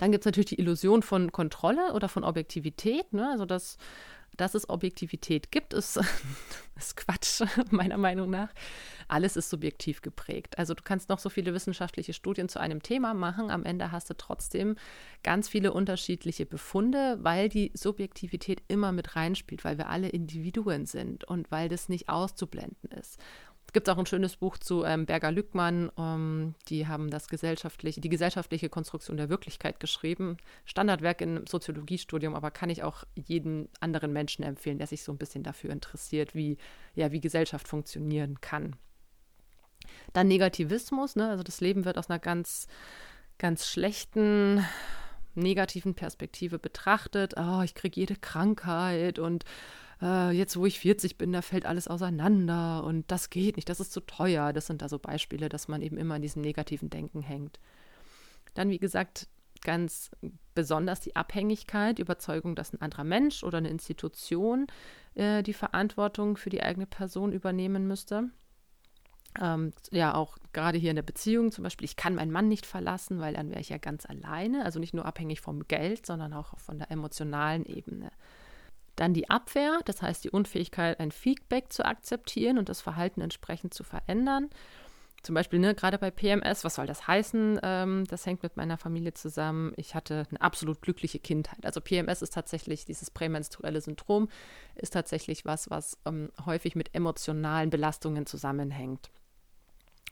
Dann 0.01 0.13
gibt 0.13 0.23
es 0.23 0.27
natürlich 0.27 0.49
die 0.49 0.59
Illusion 0.59 1.03
von 1.03 1.31
Kontrolle 1.31 1.93
oder 1.93 2.09
von 2.09 2.25
Objektivität. 2.25 3.13
Ne? 3.13 3.29
Also, 3.31 3.45
dass 3.45 3.77
dass 4.37 4.55
es 4.55 4.69
Objektivität 4.69 5.51
gibt, 5.51 5.75
ist, 5.75 5.97
ist 6.77 6.97
Quatsch, 6.97 7.43
meiner 7.71 7.99
Meinung 7.99 8.31
nach. 8.31 8.49
Alles 9.09 9.37
ist 9.37 9.51
subjektiv 9.51 10.03
geprägt. 10.03 10.57
Also 10.59 10.73
du 10.73 10.83
kannst 10.83 11.09
noch 11.09 11.19
so 11.19 11.29
viele 11.29 11.53
wissenschaftliche 11.53 12.13
Studien 12.13 12.49
zu 12.49 12.61
einem 12.61 12.83
Thema 12.83 13.13
machen. 13.13 13.51
Am 13.51 13.65
Ende 13.65 13.93
hast 13.93 14.09
du 14.09 14.15
trotzdem 14.17 14.77
ganz 15.23 15.49
viele 15.49 15.73
unterschiedliche 15.73 16.47
Befunde, 16.47 17.19
weil 17.21 17.49
die 17.49 17.73
Subjektivität 17.75 18.63
immer 18.69 18.93
mit 18.93 19.17
reinspielt, 19.17 19.65
weil 19.65 19.79
wir 19.79 19.91
alle 19.91 20.09
Individuen 20.09 20.87
sind 20.87 21.25
und 21.25 21.51
weil 21.51 21.69
das 21.69 21.89
nicht 21.89 22.09
auszublenden 22.09 22.91
ist. 22.93 23.19
Es 23.71 23.73
gibt 23.73 23.89
auch 23.89 23.99
ein 23.99 24.07
schönes 24.07 24.35
Buch 24.35 24.59
zu 24.59 24.83
ähm, 24.83 25.07
Berger 25.07 25.31
Lückmann. 25.31 25.93
Ähm, 25.97 26.57
die 26.67 26.89
haben 26.89 27.09
das 27.09 27.29
gesellschaftliche, 27.29 28.01
die 28.01 28.09
gesellschaftliche 28.09 28.69
Konstruktion 28.69 29.17
der 29.17 29.29
Wirklichkeit 29.29 29.79
geschrieben. 29.79 30.39
Standardwerk 30.65 31.21
im 31.21 31.47
Soziologiestudium, 31.47 32.35
aber 32.35 32.51
kann 32.51 32.69
ich 32.69 32.83
auch 32.83 33.05
jedem 33.15 33.69
anderen 33.79 34.13
Menschen 34.13 34.43
empfehlen, 34.43 34.79
der 34.79 34.89
sich 34.89 35.05
so 35.05 35.13
ein 35.13 35.19
bisschen 35.19 35.45
dafür 35.45 35.71
interessiert, 35.71 36.35
wie, 36.35 36.59
ja, 36.97 37.13
wie 37.13 37.21
Gesellschaft 37.21 37.69
funktionieren 37.69 38.41
kann. 38.41 38.75
Dann 40.15 40.27
Negativismus, 40.27 41.15
ne? 41.15 41.29
also 41.29 41.45
das 41.45 41.61
Leben 41.61 41.85
wird 41.85 41.97
aus 41.97 42.11
einer 42.11 42.19
ganz, 42.19 42.67
ganz 43.39 43.69
schlechten 43.69 44.67
negativen 45.37 45.95
Perspektive 45.95 46.59
betrachtet. 46.59 47.35
Oh, 47.37 47.63
ich 47.63 47.77
kriege 47.77 48.01
jede 48.01 48.17
Krankheit 48.17 49.21
und 49.21 49.45
äh, 50.03 50.31
jetzt 50.31 50.57
wo 50.57 50.67
ich 50.67 50.81
40 50.81 51.19
bin, 51.19 51.33
da 51.33 51.43
fällt 51.43 51.67
alles 51.67 51.89
auseinander 51.89 52.85
und 52.85 53.11
das 53.11 53.31
geht 53.31 53.57
nicht, 53.57 53.69
das 53.69 53.81
ist 53.81 53.93
zu 53.93 54.01
teuer. 54.01 54.53
Das 54.53 54.67
sind 54.67 54.83
da 54.83 54.89
so 54.89 54.99
Beispiele, 54.99 55.49
dass 55.49 55.69
man 55.69 55.83
eben 55.83 55.97
immer 55.97 56.17
in 56.17 56.23
diesem 56.23 56.43
negativen 56.43 56.91
Denken 56.91 57.23
hängt. 57.23 57.61
Dann, 58.55 58.71
wie 58.71 58.79
gesagt, 58.79 59.29
ganz 59.63 60.11
besonders 60.55 61.01
die 61.01 61.17
Abhängigkeit, 61.17 61.99
die 61.99 62.03
Überzeugung, 62.03 62.55
dass 62.55 62.73
ein 62.73 62.81
anderer 62.81 63.05
Mensch 63.05 63.45
oder 63.45 63.59
eine 63.59 63.69
Institution 63.69 64.67
äh, 65.15 65.43
die 65.43 65.53
Verantwortung 65.53 66.37
für 66.37 66.51
die 66.51 66.63
eigene 66.63 66.87
Person 66.87 67.33
übernehmen 67.33 67.87
müsste. 67.87 68.31
Ähm, 69.41 69.73
ja, 69.91 70.15
auch 70.15 70.39
gerade 70.53 70.79
hier 70.79 70.91
in 70.91 70.97
der 70.97 71.03
Beziehung 71.03 71.53
zum 71.53 71.63
Beispiel, 71.63 71.85
ich 71.85 71.97
kann 71.97 72.17
meinen 72.17 72.33
Mann 72.33 72.49
nicht 72.49 72.67
verlassen, 72.67 73.21
weil 73.21 73.35
dann 73.35 73.51
wäre 73.51 73.61
ich 73.61 73.69
ja 73.69 73.79
ganz 73.79 74.05
alleine, 74.07 74.65
also 74.65 74.81
nicht 74.81 74.95
nur 74.95 75.05
abhängig 75.05 75.41
vom 75.41 75.69
Geld, 75.69 76.05
sondern 76.05 76.33
auch 76.33 76.59
von 76.59 76.79
der 76.79 76.91
emotionalen 76.91 77.65
Ebene. 77.65 78.11
Dann 79.01 79.15
die 79.15 79.31
Abwehr, 79.31 79.81
das 79.87 80.03
heißt 80.03 80.23
die 80.25 80.31
Unfähigkeit, 80.31 81.01
ein 81.01 81.11
Feedback 81.11 81.73
zu 81.73 81.85
akzeptieren 81.85 82.59
und 82.59 82.69
das 82.69 82.81
Verhalten 82.81 83.21
entsprechend 83.21 83.73
zu 83.73 83.83
verändern 83.83 84.51
zum 85.23 85.35
Beispiel, 85.35 85.59
ne, 85.59 85.75
gerade 85.75 85.99
bei 85.99 86.11
PMS, 86.11 86.65
was 86.65 86.77
soll 86.77 86.87
das 86.87 87.07
heißen? 87.07 87.61
Ähm, 87.63 88.05
das 88.09 88.25
hängt 88.25 88.43
mit 88.43 88.57
meiner 88.57 88.79
Familie 88.79 89.13
zusammen. 89.13 89.73
Ich 89.77 89.95
hatte 89.95 90.27
eine 90.31 90.41
absolut 90.41 90.81
glückliche 90.81 91.19
Kindheit. 91.19 91.67
Also 91.67 91.81
PMS 91.81 92.23
ist 92.23 92.33
tatsächlich, 92.33 92.87
dieses 92.87 93.11
prämenstruelle 93.11 93.81
Syndrom, 93.81 94.29
ist 94.77 94.95
tatsächlich 94.95 95.45
was, 95.45 95.69
was 95.69 95.99
ähm, 96.07 96.31
häufig 96.47 96.75
mit 96.75 96.95
emotionalen 96.95 97.69
Belastungen 97.69 98.25
zusammenhängt. 98.25 99.11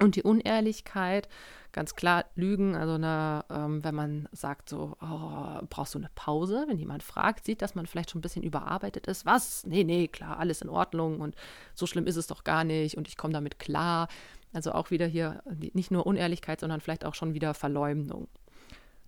Und 0.00 0.14
die 0.14 0.22
Unehrlichkeit, 0.22 1.28
ganz 1.72 1.96
klar, 1.96 2.24
Lügen, 2.36 2.76
also 2.76 2.94
eine, 2.94 3.44
ähm, 3.50 3.82
wenn 3.82 3.94
man 3.94 4.28
sagt 4.30 4.68
so, 4.68 4.96
oh, 5.00 5.60
brauchst 5.68 5.94
du 5.94 5.98
eine 5.98 6.10
Pause? 6.14 6.64
Wenn 6.68 6.78
jemand 6.78 7.02
fragt, 7.02 7.44
sieht, 7.44 7.62
dass 7.62 7.74
man 7.74 7.86
vielleicht 7.86 8.10
schon 8.10 8.20
ein 8.20 8.22
bisschen 8.22 8.44
überarbeitet 8.44 9.08
ist. 9.08 9.26
Was? 9.26 9.66
Nee, 9.66 9.82
nee, 9.82 10.06
klar, 10.06 10.38
alles 10.38 10.62
in 10.62 10.68
Ordnung 10.68 11.20
und 11.20 11.34
so 11.74 11.86
schlimm 11.86 12.06
ist 12.06 12.16
es 12.16 12.28
doch 12.28 12.44
gar 12.44 12.62
nicht 12.62 12.96
und 12.96 13.08
ich 13.08 13.16
komme 13.16 13.32
damit 13.32 13.58
klar. 13.58 14.08
Also 14.52 14.72
auch 14.72 14.90
wieder 14.90 15.06
hier 15.06 15.42
nicht 15.72 15.90
nur 15.90 16.06
Unehrlichkeit, 16.06 16.60
sondern 16.60 16.80
vielleicht 16.80 17.04
auch 17.04 17.14
schon 17.14 17.34
wieder 17.34 17.52
Verleumdung. 17.52 18.28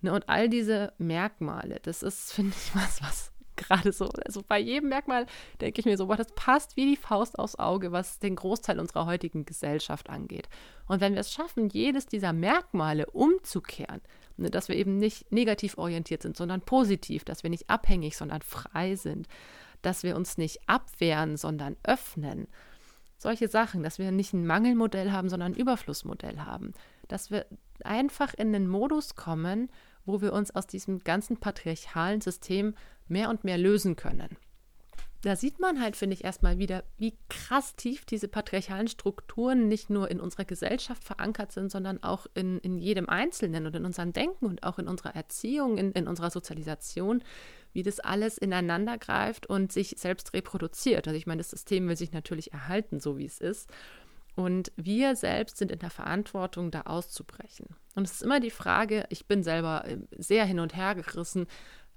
Ne, 0.01 0.13
und 0.13 0.27
all 0.29 0.49
diese 0.49 0.93
Merkmale, 0.97 1.79
das 1.83 2.03
ist, 2.03 2.33
finde 2.33 2.53
ich, 2.55 2.75
was, 2.75 3.01
was 3.01 3.31
gerade 3.61 3.91
so, 3.91 4.09
also 4.25 4.41
bei 4.47 4.59
jedem 4.59 4.89
Merkmal 4.89 5.25
denke 5.59 5.79
ich 5.79 5.85
mir 5.85 5.97
so, 5.97 6.07
boah, 6.07 6.17
das 6.17 6.33
passt 6.35 6.77
wie 6.77 6.85
die 6.85 6.97
Faust 6.97 7.37
aufs 7.39 7.55
Auge, 7.55 7.91
was 7.91 8.19
den 8.19 8.35
Großteil 8.35 8.79
unserer 8.79 9.05
heutigen 9.05 9.45
Gesellschaft 9.45 10.09
angeht. 10.09 10.49
Und 10.87 11.01
wenn 11.01 11.13
wir 11.13 11.21
es 11.21 11.31
schaffen, 11.31 11.69
jedes 11.69 12.07
dieser 12.07 12.33
Merkmale 12.33 13.05
umzukehren, 13.07 14.01
ne, 14.37 14.49
dass 14.49 14.67
wir 14.67 14.75
eben 14.75 14.97
nicht 14.97 15.31
negativ 15.31 15.77
orientiert 15.77 16.21
sind, 16.21 16.35
sondern 16.35 16.61
positiv, 16.61 17.23
dass 17.23 17.43
wir 17.43 17.49
nicht 17.49 17.69
abhängig, 17.69 18.17
sondern 18.17 18.41
frei 18.41 18.95
sind, 18.95 19.27
dass 19.81 20.03
wir 20.03 20.15
uns 20.15 20.37
nicht 20.37 20.59
abwehren, 20.67 21.37
sondern 21.37 21.77
öffnen, 21.83 22.47
solche 23.21 23.47
Sachen, 23.47 23.83
dass 23.83 23.99
wir 23.99 24.11
nicht 24.11 24.33
ein 24.33 24.47
Mangelmodell 24.47 25.11
haben, 25.11 25.29
sondern 25.29 25.53
ein 25.53 25.57
Überflussmodell 25.57 26.39
haben. 26.39 26.73
Dass 27.07 27.29
wir 27.29 27.45
einfach 27.83 28.33
in 28.33 28.51
den 28.51 28.67
Modus 28.67 29.15
kommen, 29.15 29.69
wo 30.05 30.21
wir 30.21 30.33
uns 30.33 30.51
aus 30.51 30.67
diesem 30.67 30.99
ganzen 30.99 31.37
patriarchalen 31.37 32.21
System 32.21 32.75
mehr 33.07 33.29
und 33.29 33.43
mehr 33.43 33.57
lösen 33.57 33.95
können. 33.95 34.37
Da 35.23 35.35
sieht 35.35 35.59
man 35.59 35.79
halt, 35.79 35.95
finde 35.95 36.15
ich, 36.15 36.23
erstmal 36.23 36.57
wieder, 36.57 36.83
wie 36.97 37.13
krass 37.29 37.75
tief 37.75 38.05
diese 38.05 38.27
patriarchalen 38.27 38.87
Strukturen 38.87 39.67
nicht 39.67 39.91
nur 39.91 40.09
in 40.09 40.19
unserer 40.19 40.45
Gesellschaft 40.45 41.03
verankert 41.03 41.51
sind, 41.51 41.71
sondern 41.71 42.01
auch 42.01 42.25
in, 42.33 42.57
in 42.59 42.79
jedem 42.79 43.07
Einzelnen 43.07 43.67
und 43.67 43.75
in 43.75 43.85
unserem 43.85 44.13
Denken 44.13 44.47
und 44.47 44.63
auch 44.63 44.79
in 44.79 44.87
unserer 44.87 45.15
Erziehung, 45.15 45.77
in, 45.77 45.91
in 45.91 46.07
unserer 46.07 46.31
Sozialisation, 46.31 47.23
wie 47.71 47.83
das 47.83 47.99
alles 47.99 48.39
ineinander 48.39 48.97
greift 48.97 49.45
und 49.45 49.71
sich 49.71 49.95
selbst 49.99 50.33
reproduziert. 50.33 51.07
Also 51.07 51.15
ich 51.15 51.27
meine, 51.27 51.39
das 51.39 51.51
System 51.51 51.87
will 51.87 51.97
sich 51.97 52.13
natürlich 52.13 52.51
erhalten, 52.51 52.99
so 52.99 53.19
wie 53.19 53.25
es 53.25 53.39
ist. 53.39 53.69
Und 54.35 54.71
wir 54.75 55.15
selbst 55.15 55.57
sind 55.57 55.71
in 55.71 55.79
der 55.79 55.89
Verantwortung, 55.89 56.71
da 56.71 56.81
auszubrechen. 56.81 57.67
Und 57.95 58.05
es 58.05 58.13
ist 58.13 58.23
immer 58.23 58.39
die 58.39 58.51
Frage, 58.51 59.05
ich 59.09 59.27
bin 59.27 59.43
selber 59.43 59.85
äh, 59.85 59.97
sehr 60.17 60.45
hin 60.45 60.59
und 60.59 60.75
her 60.75 60.95
gerissen, 60.95 61.47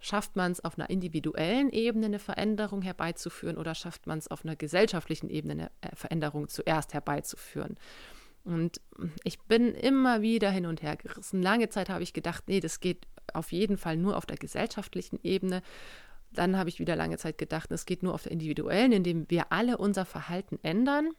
schafft 0.00 0.36
man 0.36 0.52
es 0.52 0.62
auf 0.62 0.76
einer 0.78 0.90
individuellen 0.90 1.70
Ebene 1.70 2.06
eine 2.06 2.18
Veränderung 2.18 2.82
herbeizuführen 2.82 3.56
oder 3.56 3.74
schafft 3.74 4.06
man 4.06 4.18
es 4.18 4.28
auf 4.28 4.44
einer 4.44 4.56
gesellschaftlichen 4.56 5.30
Ebene 5.30 5.52
eine 5.52 5.70
äh, 5.92 5.96
Veränderung 5.96 6.48
zuerst 6.48 6.92
herbeizuführen? 6.92 7.76
Und 8.44 8.80
ich 9.22 9.40
bin 9.40 9.74
immer 9.74 10.20
wieder 10.20 10.50
hin 10.50 10.66
und 10.66 10.82
her 10.82 10.96
gerissen. 10.96 11.42
Lange 11.42 11.70
Zeit 11.70 11.88
habe 11.88 12.02
ich 12.02 12.12
gedacht, 12.12 12.44
nee, 12.46 12.60
das 12.60 12.80
geht 12.80 13.06
auf 13.32 13.52
jeden 13.52 13.78
Fall 13.78 13.96
nur 13.96 14.18
auf 14.18 14.26
der 14.26 14.36
gesellschaftlichen 14.36 15.18
Ebene. 15.22 15.62
Dann 16.30 16.58
habe 16.58 16.68
ich 16.68 16.78
wieder 16.78 16.94
lange 16.94 17.16
Zeit 17.16 17.38
gedacht, 17.38 17.70
es 17.70 17.86
geht 17.86 18.02
nur 18.02 18.12
auf 18.12 18.24
der 18.24 18.32
individuellen, 18.32 18.92
indem 18.92 19.30
wir 19.30 19.50
alle 19.50 19.78
unser 19.78 20.04
Verhalten 20.04 20.58
ändern. 20.62 21.10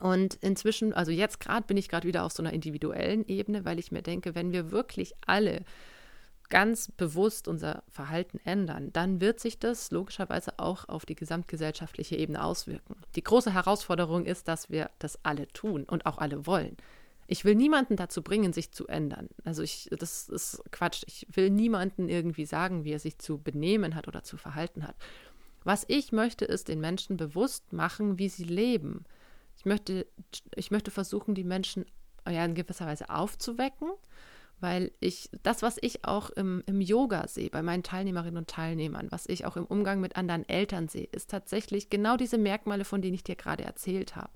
Und 0.00 0.34
inzwischen, 0.42 0.92
also 0.92 1.10
jetzt 1.10 1.40
gerade 1.40 1.66
bin 1.66 1.76
ich 1.76 1.88
gerade 1.88 2.06
wieder 2.06 2.24
auf 2.24 2.32
so 2.32 2.42
einer 2.42 2.52
individuellen 2.52 3.26
Ebene, 3.26 3.64
weil 3.64 3.78
ich 3.78 3.92
mir 3.92 4.02
denke, 4.02 4.34
wenn 4.34 4.52
wir 4.52 4.70
wirklich 4.70 5.14
alle 5.26 5.64
ganz 6.48 6.92
bewusst 6.92 7.48
unser 7.48 7.82
Verhalten 7.88 8.38
ändern, 8.44 8.92
dann 8.92 9.20
wird 9.20 9.40
sich 9.40 9.58
das 9.58 9.90
logischerweise 9.90 10.58
auch 10.58 10.88
auf 10.88 11.06
die 11.06 11.16
gesamtgesellschaftliche 11.16 12.16
Ebene 12.16 12.44
auswirken. 12.44 12.96
Die 13.16 13.22
große 13.22 13.52
Herausforderung 13.52 14.26
ist, 14.26 14.48
dass 14.48 14.70
wir 14.70 14.90
das 14.98 15.18
alle 15.24 15.48
tun 15.48 15.84
und 15.84 16.06
auch 16.06 16.18
alle 16.18 16.46
wollen. 16.46 16.76
Ich 17.28 17.44
will 17.44 17.56
niemanden 17.56 17.96
dazu 17.96 18.22
bringen, 18.22 18.52
sich 18.52 18.70
zu 18.70 18.86
ändern. 18.86 19.28
Also 19.44 19.62
ich, 19.62 19.88
das 19.98 20.28
ist 20.28 20.62
Quatsch. 20.70 21.02
Ich 21.06 21.26
will 21.32 21.50
niemanden 21.50 22.08
irgendwie 22.08 22.46
sagen, 22.46 22.84
wie 22.84 22.92
er 22.92 23.00
sich 23.00 23.18
zu 23.18 23.38
benehmen 23.38 23.96
hat 23.96 24.06
oder 24.06 24.22
zu 24.22 24.36
verhalten 24.36 24.86
hat. 24.86 24.94
Was 25.64 25.84
ich 25.88 26.12
möchte, 26.12 26.44
ist 26.44 26.68
den 26.68 26.80
Menschen 26.80 27.16
bewusst 27.16 27.72
machen, 27.72 28.20
wie 28.20 28.28
sie 28.28 28.44
leben. 28.44 29.04
Ich 29.56 29.64
möchte, 29.64 30.06
ich 30.54 30.70
möchte 30.70 30.90
versuchen, 30.90 31.34
die 31.34 31.44
Menschen 31.44 31.86
ja, 32.28 32.44
in 32.44 32.54
gewisser 32.54 32.86
Weise 32.86 33.10
aufzuwecken 33.10 33.90
weil 34.60 34.92
ich 35.00 35.28
das, 35.42 35.62
was 35.62 35.76
ich 35.80 36.04
auch 36.04 36.30
im, 36.30 36.62
im 36.66 36.80
Yoga 36.80 37.28
sehe, 37.28 37.50
bei 37.50 37.62
meinen 37.62 37.82
Teilnehmerinnen 37.82 38.38
und 38.38 38.48
Teilnehmern, 38.48 39.08
was 39.10 39.26
ich 39.26 39.44
auch 39.44 39.56
im 39.56 39.66
Umgang 39.66 40.00
mit 40.00 40.16
anderen 40.16 40.48
Eltern 40.48 40.88
sehe, 40.88 41.08
ist 41.12 41.30
tatsächlich 41.30 41.90
genau 41.90 42.16
diese 42.16 42.38
Merkmale, 42.38 42.84
von 42.84 43.02
denen 43.02 43.14
ich 43.14 43.24
dir 43.24 43.36
gerade 43.36 43.64
erzählt 43.64 44.16
habe. 44.16 44.30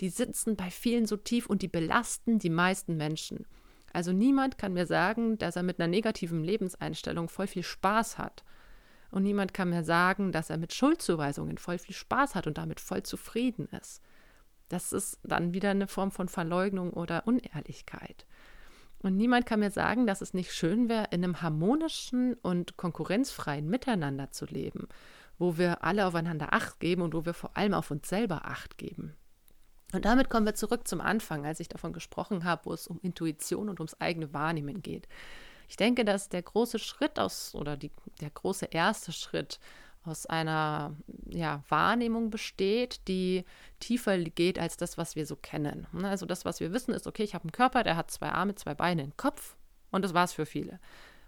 Die 0.00 0.10
sitzen 0.10 0.54
bei 0.54 0.70
vielen 0.70 1.06
so 1.06 1.16
tief 1.16 1.46
und 1.46 1.62
die 1.62 1.68
belasten 1.68 2.38
die 2.38 2.50
meisten 2.50 2.96
Menschen. 2.96 3.46
Also 3.92 4.12
niemand 4.12 4.58
kann 4.58 4.74
mir 4.74 4.86
sagen, 4.86 5.38
dass 5.38 5.56
er 5.56 5.64
mit 5.64 5.80
einer 5.80 5.88
negativen 5.88 6.44
Lebenseinstellung 6.44 7.28
voll 7.28 7.48
viel 7.48 7.64
Spaß 7.64 8.16
hat. 8.18 8.44
Und 9.10 9.24
niemand 9.24 9.54
kann 9.54 9.70
mir 9.70 9.82
sagen, 9.82 10.30
dass 10.30 10.50
er 10.50 10.58
mit 10.58 10.72
Schuldzuweisungen 10.72 11.58
voll 11.58 11.78
viel 11.78 11.94
Spaß 11.94 12.36
hat 12.36 12.46
und 12.46 12.58
damit 12.58 12.78
voll 12.78 13.02
zufrieden 13.02 13.66
ist. 13.80 14.02
Das 14.68 14.92
ist 14.92 15.18
dann 15.22 15.54
wieder 15.54 15.70
eine 15.70 15.88
Form 15.88 16.10
von 16.10 16.28
Verleugnung 16.28 16.92
oder 16.92 17.26
Unehrlichkeit. 17.26 18.26
Und 19.00 19.16
niemand 19.16 19.46
kann 19.46 19.60
mir 19.60 19.70
sagen, 19.70 20.06
dass 20.06 20.20
es 20.20 20.34
nicht 20.34 20.52
schön 20.52 20.88
wäre, 20.88 21.08
in 21.10 21.22
einem 21.22 21.40
harmonischen 21.40 22.34
und 22.34 22.76
konkurrenzfreien 22.76 23.68
Miteinander 23.68 24.30
zu 24.30 24.44
leben, 24.46 24.88
wo 25.38 25.56
wir 25.56 25.84
alle 25.84 26.06
aufeinander 26.06 26.52
Acht 26.52 26.80
geben 26.80 27.02
und 27.02 27.14
wo 27.14 27.24
wir 27.24 27.34
vor 27.34 27.56
allem 27.56 27.74
auf 27.74 27.90
uns 27.90 28.08
selber 28.08 28.44
Acht 28.44 28.76
geben. 28.76 29.14
Und 29.92 30.04
damit 30.04 30.28
kommen 30.28 30.44
wir 30.44 30.54
zurück 30.54 30.86
zum 30.86 31.00
Anfang, 31.00 31.46
als 31.46 31.60
ich 31.60 31.68
davon 31.68 31.92
gesprochen 31.92 32.44
habe, 32.44 32.66
wo 32.66 32.72
es 32.72 32.88
um 32.88 32.98
Intuition 33.00 33.68
und 33.68 33.80
ums 33.80 33.98
eigene 34.00 34.32
Wahrnehmen 34.34 34.82
geht. 34.82 35.08
Ich 35.68 35.76
denke, 35.76 36.04
dass 36.04 36.28
der 36.28 36.42
große 36.42 36.78
Schritt 36.78 37.18
aus 37.18 37.54
oder 37.54 37.76
die, 37.76 37.92
der 38.20 38.30
große 38.30 38.66
erste 38.66 39.12
Schritt 39.12 39.60
aus 40.08 40.26
einer 40.26 40.96
ja, 41.28 41.62
Wahrnehmung 41.68 42.30
besteht, 42.30 43.06
die 43.08 43.44
tiefer 43.80 44.18
geht 44.18 44.58
als 44.58 44.76
das, 44.76 44.98
was 44.98 45.16
wir 45.16 45.26
so 45.26 45.36
kennen. 45.36 45.86
Ne, 45.92 46.08
also 46.08 46.26
das, 46.26 46.44
was 46.44 46.60
wir 46.60 46.72
wissen, 46.72 46.94
ist, 46.94 47.06
okay, 47.06 47.22
ich 47.22 47.34
habe 47.34 47.44
einen 47.44 47.52
Körper, 47.52 47.82
der 47.82 47.96
hat 47.96 48.10
zwei 48.10 48.30
Arme, 48.30 48.54
zwei 48.54 48.74
Beine, 48.74 49.02
einen 49.02 49.16
Kopf 49.16 49.56
und 49.90 50.04
das 50.04 50.14
war 50.14 50.24
es 50.24 50.32
für 50.32 50.46
viele. 50.46 50.80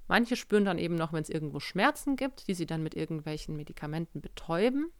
Manche 0.08 0.34
spüren 0.34 0.64
dann 0.64 0.78
eben 0.78 0.96
noch, 0.96 1.12
wenn 1.12 1.22
es 1.22 1.30
irgendwo 1.30 1.60
Schmerzen 1.60 2.16
gibt, 2.16 2.48
die 2.48 2.54
sie 2.54 2.66
dann 2.66 2.82
mit 2.82 2.96
irgendwelchen 2.96 3.56
Medikamenten 3.56 4.20
betäuben. 4.20 4.90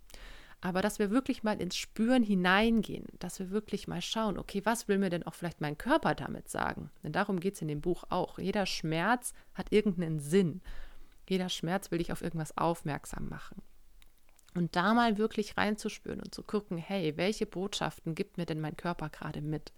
Aber 0.61 0.83
dass 0.83 0.99
wir 0.99 1.11
wirklich 1.11 1.43
mal 1.43 1.61
ins 1.61 1.77
Spüren 1.77 2.23
hineingehen, 2.23 3.07
dass 3.19 3.39
wir 3.39 3.51
wirklich 3.51 3.89
mal 3.89 4.03
schauen, 4.03 4.39
okay, 4.39 4.61
was 4.65 4.89
will 4.89 4.99
mir 4.99 5.09
denn 5.09 5.23
auch 5.23 5.35
vielleicht 5.35 5.61
mein 5.61 5.79
Körper 5.79 6.15
damit 6.15 6.49
sagen? 6.49 6.91
Denn 7.03 7.13
darum 7.13 7.41
geht 7.41 7.55
es 7.55 7.63
in 7.63 7.69
dem 7.69 7.81
Buch 7.81 8.05
auch. 8.11 8.39
Jeder 8.39 8.67
Schmerz 8.67 9.33
hat 9.55 9.73
irgendeinen 9.73 10.21
Sinn. 10.21 10.61
Jeder 11.29 11.49
Schmerz 11.49 11.91
will 11.91 11.99
dich 11.99 12.13
auf 12.13 12.23
irgendwas 12.23 12.57
aufmerksam 12.59 13.29
machen. 13.29 13.63
Und 14.55 14.75
da 14.75 14.95
mal 14.95 15.19
wirklich 15.19 15.57
reinzuspüren 15.57 16.21
und 16.21 16.35
zu 16.35 16.43
gucken, 16.43 16.77
hey, 16.77 17.17
welche 17.17 17.47
Botschaften 17.47 18.15
gibt 18.15 18.37
mir 18.37 18.47
denn 18.47 18.61
mein 18.61 18.77
Körper 18.77 19.09
gerade 19.09 19.41
mit? 19.41 19.73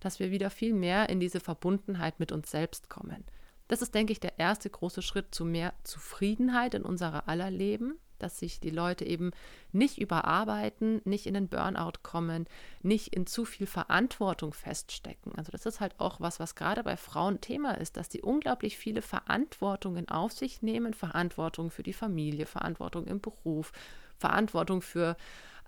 Dass 0.00 0.18
wir 0.18 0.30
wieder 0.30 0.50
viel 0.50 0.72
mehr 0.72 1.08
in 1.10 1.20
diese 1.20 1.40
Verbundenheit 1.40 2.18
mit 2.18 2.32
uns 2.32 2.50
selbst 2.50 2.88
kommen. 2.88 3.24
Das 3.68 3.82
ist, 3.82 3.94
denke 3.94 4.12
ich, 4.12 4.20
der 4.20 4.38
erste 4.38 4.68
große 4.70 5.02
Schritt 5.02 5.34
zu 5.34 5.44
mehr 5.44 5.74
Zufriedenheit 5.84 6.74
in 6.74 6.82
unserer 6.82 7.28
aller 7.28 7.50
Leben, 7.50 7.98
dass 8.22 8.38
sich 8.38 8.60
die 8.60 8.70
Leute 8.70 9.04
eben 9.04 9.32
nicht 9.72 9.98
überarbeiten, 9.98 11.00
nicht 11.04 11.26
in 11.26 11.34
den 11.34 11.48
Burnout 11.48 12.00
kommen, 12.02 12.46
nicht 12.82 13.14
in 13.14 13.26
zu 13.26 13.44
viel 13.44 13.66
Verantwortung 13.66 14.52
feststecken. 14.52 15.34
Also 15.36 15.52
das 15.52 15.66
ist 15.66 15.80
halt 15.80 15.94
auch 15.98 16.20
was, 16.20 16.40
was 16.40 16.54
gerade 16.54 16.82
bei 16.82 16.96
Frauen 16.96 17.40
Thema 17.40 17.72
ist, 17.78 17.96
dass 17.96 18.08
die 18.08 18.22
unglaublich 18.22 18.76
viele 18.76 19.02
Verantwortungen 19.02 20.08
auf 20.08 20.32
sich 20.32 20.62
nehmen, 20.62 20.94
Verantwortung 20.94 21.70
für 21.70 21.82
die 21.82 21.92
Familie, 21.92 22.46
Verantwortung 22.46 23.06
im 23.06 23.20
Beruf, 23.20 23.72
Verantwortung 24.16 24.82
für 24.82 25.16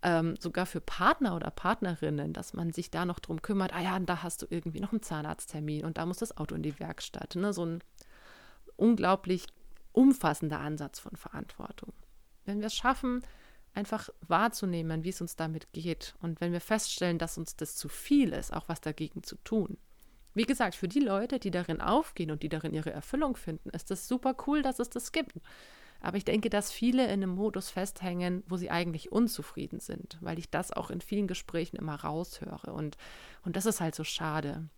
ähm, 0.05 0.37
sogar 0.39 0.67
für 0.67 0.83
Partner 0.83 1.35
oder 1.35 1.51
Partnerinnen, 1.51 2.35
dass 2.35 2.53
man 2.53 2.73
sich 2.73 2.91
da 2.91 3.07
noch 3.07 3.19
drum 3.19 3.41
kümmert, 3.41 3.73
ah 3.75 3.81
ja, 3.81 3.99
da 3.99 4.23
hast 4.23 4.43
du 4.43 4.47
irgendwie 4.51 4.81
noch 4.81 4.93
einen 4.93 5.03
Zahnarzttermin 5.03 5.85
und 5.85 5.97
da 5.97 6.05
muss 6.05 6.19
das 6.19 6.37
Auto 6.37 6.55
in 6.55 6.63
die 6.63 6.79
Werkstatt. 6.79 7.37
Ne? 7.37 7.55
So 7.55 7.65
ein 7.65 7.83
unglaublich 8.77 9.47
umfassender 9.93 10.61
Ansatz 10.61 10.99
von 10.99 11.17
Verantwortung 11.17 11.93
wenn 12.45 12.61
wir 12.61 12.67
es 12.67 12.75
schaffen, 12.75 13.23
einfach 13.75 14.09
wahrzunehmen, 14.27 15.05
wie 15.05 15.09
es 15.09 15.21
uns 15.21 15.37
damit 15.37 15.73
geht. 15.73 16.15
Und 16.21 16.41
wenn 16.41 16.53
wir 16.53 16.61
feststellen, 16.61 17.19
dass 17.19 17.39
uns 17.39 17.57
das 17.57 17.77
zu 17.77 17.89
viel 17.89 18.33
ist, 18.33 18.53
auch 18.53 18.69
was 18.69 18.81
dagegen 18.81 19.23
zu 19.23 19.37
tun. 19.37 19.77
Wie 20.35 20.45
gesagt, 20.45 20.75
für 20.75 20.89
die 20.89 21.01
Leute, 21.01 21.39
die 21.39 21.51
darin 21.51 21.81
aufgehen 21.81 22.31
und 22.31 22.43
die 22.43 22.49
darin 22.49 22.75
ihre 22.75 22.91
Erfüllung 22.91 23.37
finden, 23.37 23.71
ist 23.71 23.91
es 23.91 24.09
super 24.09 24.35
cool, 24.47 24.63
dass 24.63 24.79
es 24.79 24.91
das 24.91 25.13
gibt. 25.13 25.33
Aber 26.01 26.17
ich 26.17 26.25
denke, 26.25 26.51
dass 26.51 26.71
viele 26.71 27.05
in 27.05 27.23
einem 27.23 27.31
Modus 27.31 27.71
festhängen, 27.71 28.43
wo 28.47 28.57
sie 28.57 28.71
eigentlich 28.71 29.11
unzufrieden 29.11 29.81
sind, 29.81 30.19
weil 30.21 30.39
ich 30.39 30.51
das 30.51 30.73
auch 30.73 30.91
in 30.91 31.01
vielen 31.01 31.29
Gesprächen 31.29 31.77
immer 31.77 31.95
raushöre. 31.95 32.73
Und, 32.73 32.97
und 33.45 33.57
das 33.57 33.65
ist 33.65 33.81
halt 33.81 33.95
so 33.95 34.05
schade. 34.05 34.69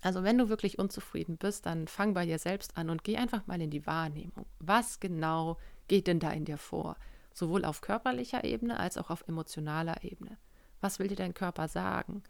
Also 0.00 0.24
wenn 0.24 0.38
du 0.38 0.48
wirklich 0.48 0.78
unzufrieden 0.78 1.36
bist, 1.36 1.66
dann 1.66 1.86
fang 1.86 2.12
bei 2.12 2.26
dir 2.26 2.38
selbst 2.38 2.76
an 2.76 2.90
und 2.90 3.04
geh 3.04 3.16
einfach 3.16 3.46
mal 3.46 3.60
in 3.60 3.70
die 3.70 3.86
Wahrnehmung. 3.86 4.46
Was 4.58 4.98
genau 4.98 5.58
geht 5.92 6.06
denn 6.06 6.20
da 6.20 6.30
in 6.30 6.46
dir 6.46 6.56
vor? 6.56 6.96
Sowohl 7.34 7.66
auf 7.66 7.82
körperlicher 7.82 8.44
Ebene 8.44 8.80
als 8.80 8.96
auch 8.96 9.10
auf 9.10 9.28
emotionaler 9.28 10.02
Ebene. 10.02 10.38
Was 10.80 10.98
will 10.98 11.08
dir 11.08 11.16
dein 11.16 11.34
Körper 11.34 11.68
sagen? 11.68 12.22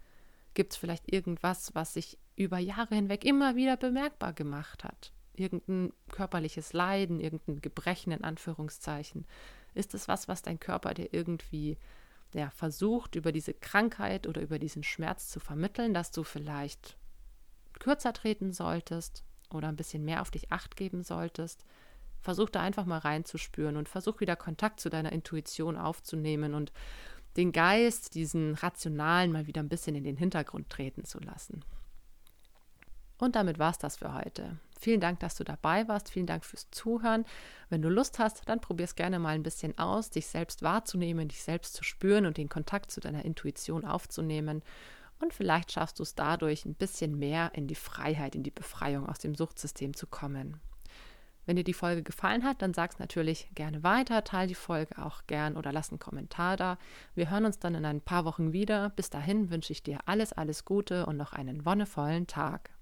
Gibt 0.53 0.73
es 0.73 0.77
vielleicht 0.77 1.09
irgendwas, 1.09 1.73
was 1.73 1.93
sich 1.93 2.17
über 2.35 2.57
Jahre 2.57 2.93
hinweg 2.95 3.23
immer 3.23 3.55
wieder 3.55 3.77
bemerkbar 3.77 4.33
gemacht 4.33 4.83
hat? 4.83 5.13
Irgendein 5.33 5.93
körperliches 6.11 6.73
Leiden, 6.73 7.21
irgendein 7.21 7.61
Gebrechen 7.61 8.11
in 8.11 8.25
Anführungszeichen? 8.25 9.25
Ist 9.73 9.93
es 9.93 10.09
was, 10.09 10.27
was 10.27 10.41
dein 10.41 10.59
Körper 10.59 10.93
dir 10.93 11.13
irgendwie 11.13 11.77
ja, 12.33 12.49
versucht, 12.49 13.15
über 13.15 13.31
diese 13.31 13.53
Krankheit 13.53 14.27
oder 14.27 14.41
über 14.41 14.59
diesen 14.59 14.83
Schmerz 14.83 15.29
zu 15.29 15.39
vermitteln, 15.39 15.93
dass 15.93 16.11
du 16.11 16.25
vielleicht 16.25 16.97
kürzer 17.79 18.11
treten 18.11 18.51
solltest 18.51 19.23
oder 19.51 19.69
ein 19.69 19.77
bisschen 19.77 20.03
mehr 20.03 20.21
auf 20.21 20.31
dich 20.31 20.51
acht 20.51 20.75
geben 20.75 21.01
solltest? 21.01 21.63
Versuch 22.23 22.49
da 22.49 22.61
einfach 22.61 22.85
mal 22.85 22.99
reinzuspüren 22.99 23.75
und 23.75 23.89
versuch 23.89 24.21
wieder 24.21 24.35
Kontakt 24.35 24.79
zu 24.79 24.89
deiner 24.89 25.11
Intuition 25.11 25.77
aufzunehmen 25.77 26.53
und 26.53 26.71
den 27.35 27.51
Geist, 27.51 28.15
diesen 28.15 28.53
rationalen, 28.55 29.31
mal 29.31 29.47
wieder 29.47 29.61
ein 29.61 29.69
bisschen 29.69 29.95
in 29.95 30.03
den 30.03 30.17
Hintergrund 30.17 30.69
treten 30.69 31.03
zu 31.03 31.19
lassen. 31.19 31.65
Und 33.17 33.35
damit 33.35 33.59
war 33.59 33.71
es 33.71 33.77
das 33.77 33.97
für 33.97 34.13
heute. 34.13 34.57
Vielen 34.79 35.01
Dank, 35.01 35.19
dass 35.19 35.35
du 35.35 35.43
dabei 35.43 35.87
warst. 35.87 36.09
Vielen 36.09 36.25
Dank 36.25 36.43
fürs 36.43 36.69
Zuhören. 36.71 37.25
Wenn 37.69 37.81
du 37.81 37.89
Lust 37.89 38.19
hast, 38.19 38.47
dann 38.47 38.59
probier 38.59 38.85
es 38.85 38.95
gerne 38.95 39.19
mal 39.19 39.35
ein 39.35 39.43
bisschen 39.43 39.77
aus, 39.77 40.09
dich 40.09 40.27
selbst 40.27 40.61
wahrzunehmen, 40.61 41.27
dich 41.27 41.43
selbst 41.43 41.73
zu 41.73 41.83
spüren 41.83 42.25
und 42.25 42.37
den 42.37 42.49
Kontakt 42.49 42.91
zu 42.91 42.99
deiner 42.99 43.23
Intuition 43.23 43.85
aufzunehmen. 43.85 44.61
Und 45.19 45.33
vielleicht 45.33 45.71
schaffst 45.71 45.99
du 45.99 46.03
es 46.03 46.15
dadurch, 46.15 46.65
ein 46.65 46.75
bisschen 46.75 47.17
mehr 47.17 47.51
in 47.53 47.67
die 47.67 47.75
Freiheit, 47.75 48.35
in 48.35 48.43
die 48.43 48.51
Befreiung 48.51 49.07
aus 49.07 49.19
dem 49.19 49.35
Suchtsystem 49.35 49.93
zu 49.93 50.07
kommen. 50.07 50.59
Wenn 51.45 51.55
dir 51.55 51.63
die 51.63 51.73
Folge 51.73 52.03
gefallen 52.03 52.43
hat, 52.43 52.61
dann 52.61 52.73
sag's 52.73 52.99
natürlich 52.99 53.49
gerne 53.55 53.83
weiter, 53.83 54.23
teile 54.23 54.47
die 54.47 54.55
Folge 54.55 54.97
auch 54.97 55.23
gern 55.27 55.57
oder 55.57 55.71
lass 55.71 55.89
einen 55.89 55.99
Kommentar 55.99 56.57
da. 56.57 56.77
Wir 57.15 57.29
hören 57.29 57.45
uns 57.45 57.59
dann 57.59 57.75
in 57.75 57.85
ein 57.85 58.01
paar 58.01 58.25
Wochen 58.25 58.53
wieder. 58.53 58.89
Bis 58.91 59.09
dahin 59.09 59.49
wünsche 59.49 59.73
ich 59.73 59.83
dir 59.83 59.99
alles, 60.05 60.33
alles 60.33 60.65
Gute 60.65 61.05
und 61.05 61.17
noch 61.17 61.33
einen 61.33 61.65
wonnevollen 61.65 62.27
Tag. 62.27 62.72